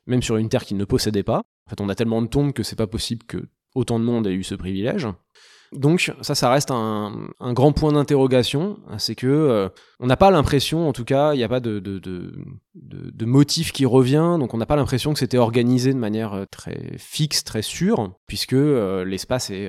[0.06, 1.42] même sur une terre qu'ils ne possédaient pas.
[1.66, 4.26] En fait, on a tellement de tombes que c'est pas possible que autant de monde
[4.28, 5.08] ait eu ce privilège.
[5.72, 8.78] Donc ça, ça reste un, grand point d'interrogation.
[8.98, 9.68] C'est que euh,
[10.00, 11.80] on n'a pas l'impression, en tout cas, il n'y a pas de,
[13.20, 14.36] motif qui revient.
[14.38, 18.12] Donc on n'a pas l'impression que c'était organisé de manière euh, très fixe, très sûre,
[18.26, 19.68] puisque euh, l'espace est,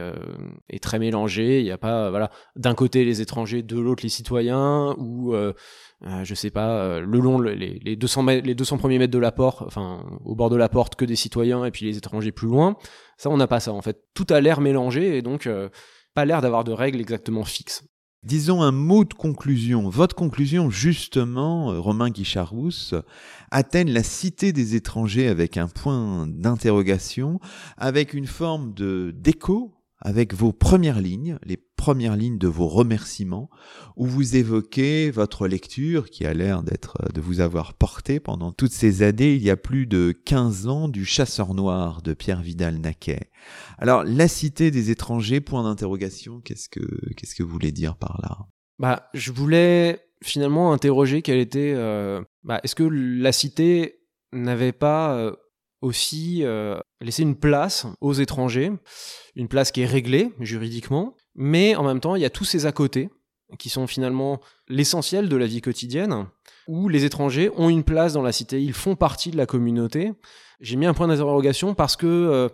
[0.82, 1.60] très mélangé.
[1.60, 5.34] Il n'y a pas, voilà, d'un côté les étrangers, de l'autre les citoyens, ou
[6.24, 9.64] je sais pas, le long les, les, 200 les 200 premiers mètres de la porte,
[9.64, 12.76] enfin au bord de la porte que des citoyens et puis les étrangers plus loin.
[13.18, 14.00] Ça, on n'a pas ça en fait.
[14.14, 15.50] Tout a l'air mélangé et donc
[16.14, 17.84] pas l'air d'avoir de règles exactement fixes.
[18.24, 19.88] Disons un mot de conclusion.
[19.88, 22.96] Votre conclusion, justement, euh, Romain Guicharousse,
[23.52, 27.40] atteigne la cité des étrangers avec un point d'interrogation,
[27.78, 33.50] avec une forme de d'écho avec vos premières lignes, les premières lignes de vos remerciements,
[33.96, 38.72] où vous évoquez votre lecture qui a l'air d'être, de vous avoir porté pendant toutes
[38.72, 43.32] ces années, il y a plus de 15 ans, du Chasseur Noir de Pierre Vidal-Naquet.
[43.78, 48.20] Alors, la cité des étrangers, point d'interrogation, qu'est-ce que, qu'est-ce que vous voulez dire par
[48.22, 48.38] là?
[48.80, 54.00] Bah, je voulais finalement interroger quelle était, euh, bah, est-ce que la cité
[54.34, 55.36] n'avait pas euh,
[55.82, 58.72] aussi euh, laisser une place aux étrangers,
[59.36, 62.66] une place qui est réglée juridiquement, mais en même temps, il y a tous ces
[62.66, 63.10] à côté
[63.58, 66.28] qui sont finalement l'essentiel de la vie quotidienne,
[66.68, 70.12] où les étrangers ont une place dans la cité, ils font partie de la communauté.
[70.60, 72.50] J'ai mis un point d'interrogation parce que euh,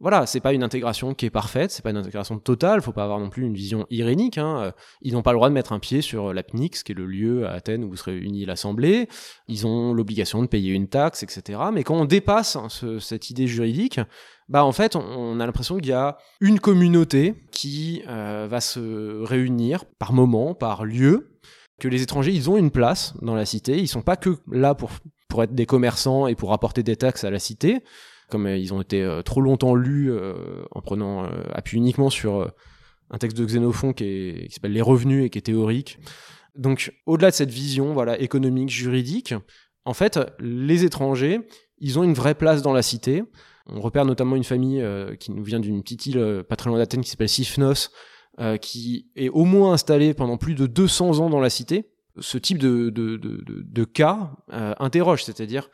[0.00, 3.02] voilà, c'est pas une intégration qui est parfaite, c'est pas une intégration totale, faut pas
[3.02, 4.38] avoir non plus une vision irénique.
[4.38, 4.60] Hein.
[4.60, 4.72] Euh,
[5.02, 7.46] ils n'ont pas le droit de mettre un pied sur l'APNIX, qui est le lieu
[7.46, 9.08] à Athènes où se réunit l'Assemblée.
[9.48, 11.58] Ils ont l'obligation de payer une taxe, etc.
[11.72, 12.56] Mais quand on dépasse
[13.00, 13.98] cette idée juridique,
[14.48, 19.22] bah en fait, on, a l'impression qu'il y a une communauté qui euh, va se
[19.24, 21.38] réunir par moment, par lieu,
[21.80, 23.78] que les étrangers, ils ont une place dans la cité.
[23.78, 24.90] Ils sont pas que là pour
[25.28, 27.82] pour être des commerçants et pour apporter des taxes à la cité
[28.28, 32.50] comme euh, ils ont été euh, trop longtemps lus euh, en prenant appui uniquement sur
[33.10, 35.98] un texte de Xénophon qui, s'appelle Les revenus et qui est théorique.
[36.54, 39.34] Donc, au-delà de cette vision voilà, économique, juridique,
[39.84, 41.40] en fait, les étrangers,
[41.78, 43.22] ils ont une vraie place dans la cité.
[43.66, 44.84] On repère notamment une famille
[45.20, 47.90] qui nous vient d'une petite île pas très loin d'Athènes qui s'appelle Sifnos,
[48.60, 51.90] qui est au moins installée pendant plus de 200 ans dans la cité.
[52.18, 55.70] Ce type de, de cas interroge, c'est-à-dire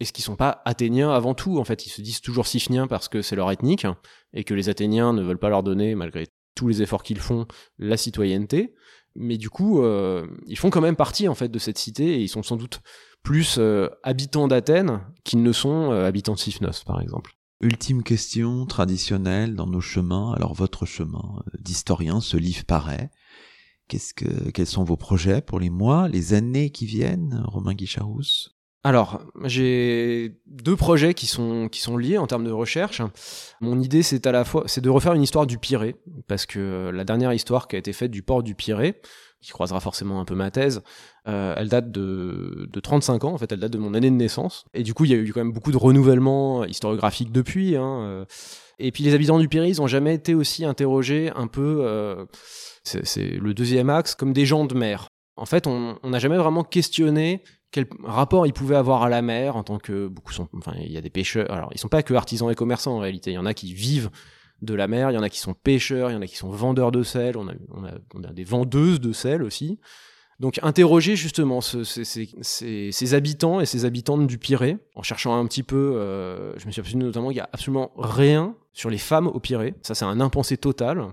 [0.00, 3.08] est-ce qu'ils sont pas athéniens avant tout En fait, ils se disent toujours sifniens parce
[3.08, 3.86] que c'est leur ethnique
[4.32, 7.46] et que les athéniens ne veulent pas leur donner, malgré tous les efforts qu'ils font,
[7.78, 8.74] la citoyenneté.
[9.16, 12.20] Mais du coup, euh, ils font quand même partie en fait de cette cité et
[12.20, 12.80] ils sont sans doute
[13.24, 17.32] plus euh, habitants d'Athènes qu'ils ne sont euh, habitants de Sifnos, par exemple.
[17.60, 20.32] Ultime question traditionnelle dans nos chemins.
[20.34, 23.10] Alors votre chemin d'historien, ce livre paraît.
[23.88, 28.57] Qu'est-ce que, quels sont vos projets pour les mois, les années qui viennent, Romain Guicharousse?
[28.84, 33.02] Alors, j'ai deux projets qui sont, liés en termes de recherche.
[33.60, 35.96] Mon idée, c'est à la fois, de refaire une histoire du Pirée,
[36.28, 39.00] parce que la dernière histoire qui a été faite du port du Pirée,
[39.40, 40.82] qui croisera forcément un peu ma thèse,
[41.26, 44.16] euh, elle date de, de 35 ans, en fait, elle date de mon année de
[44.16, 44.64] naissance.
[44.74, 47.76] Et du coup, il y a eu quand même beaucoup de renouvellement historiographique depuis.
[47.76, 48.24] Hein, euh.
[48.78, 52.26] Et puis les habitants du Pirée, ils n'ont jamais été aussi interrogés un peu, euh,
[52.84, 55.08] c'est le deuxième axe, comme des gens de mer.
[55.38, 59.56] En fait, on n'a jamais vraiment questionné quel rapport ils pouvaient avoir à la mer
[59.56, 61.50] en tant que beaucoup sont enfin il y a des pêcheurs.
[61.50, 63.30] Alors ils sont pas que artisans et commerçants en réalité.
[63.30, 64.10] Il y en a qui vivent
[64.62, 66.36] de la mer il y en a qui sont pêcheurs il y en a qui
[66.36, 67.36] sont vendeurs de sel.
[67.36, 69.78] On a, des vendeuses de sel aussi.
[70.40, 75.36] Donc interroger justement ce, ces, ces, ces, habitants et ces habitantes du Pirée en cherchant
[75.36, 78.88] un petit peu euh, je me suis aperçu notamment qu'il y a absolument rien sur
[78.88, 79.74] les femmes au Pirée.
[79.82, 81.12] Ça c'est un impensé total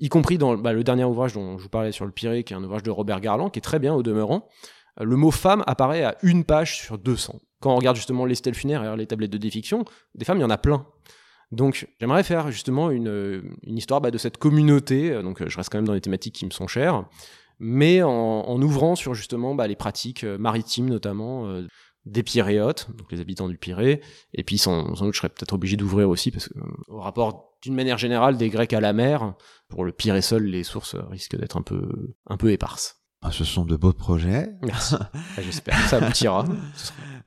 [0.00, 2.52] y compris dans bah, le dernier ouvrage dont je vous parlais sur le Pirée qui
[2.52, 4.48] est un ouvrage de Robert Garland qui est très bien au demeurant
[5.00, 7.40] le mot femme apparaît à une page sur 200.
[7.60, 9.84] Quand on regarde justement les stèles funéraires, les tablettes de défiction,
[10.14, 10.86] des femmes, il y en a plein.
[11.52, 15.78] Donc j'aimerais faire justement une, histoire bah, de cette communauté, euh, donc je reste quand
[15.78, 17.04] même dans les thématiques qui me sont chères,
[17.58, 21.66] mais en, ouvrant sur justement bah, les pratiques euh, maritimes notamment, euh,
[22.06, 24.00] des Pyréotes, donc les habitants du Pirée,
[24.32, 26.54] et puis sans, doute je serais peut-être obligé d'ouvrir aussi, parce que
[26.88, 29.34] au rapport d'une manière générale des Grecs à la mer,
[29.68, 33.00] pour le Pirée seul, les sources risquent d'être un peu, un peu éparses.
[33.22, 34.50] Ah, ce sont de beaux projets.
[34.62, 34.96] Merci.
[35.36, 36.44] Ah, j'espère que ça aboutira.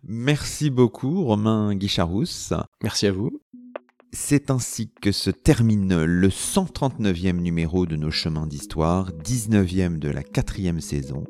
[0.04, 2.54] Merci beaucoup, Romain Guicharousse.
[2.84, 3.42] Merci à vous.
[4.14, 10.24] C'est ainsi que se termine le 139e numéro de nos chemins d'histoire, 19e de la
[10.24, 11.26] quatrième saison.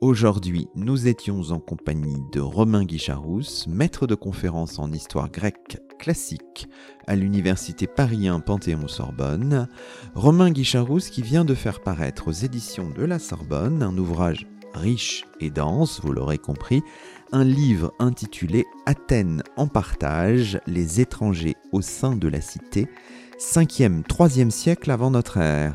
[0.00, 6.68] Aujourd'hui, nous étions en compagnie de Romain Guicharousse, maître de conférence en histoire grecque classique
[7.08, 9.66] à l'université Paris 1 Panthéon-Sorbonne.
[10.14, 15.24] Romain Guicharousse qui vient de faire paraître aux éditions de la Sorbonne un ouvrage riche
[15.40, 16.80] et dense, vous l'aurez compris,
[17.32, 22.86] un livre intitulé Athènes en partage, les étrangers au sein de la cité,
[23.40, 25.74] 5e, 3e siècle avant notre ère.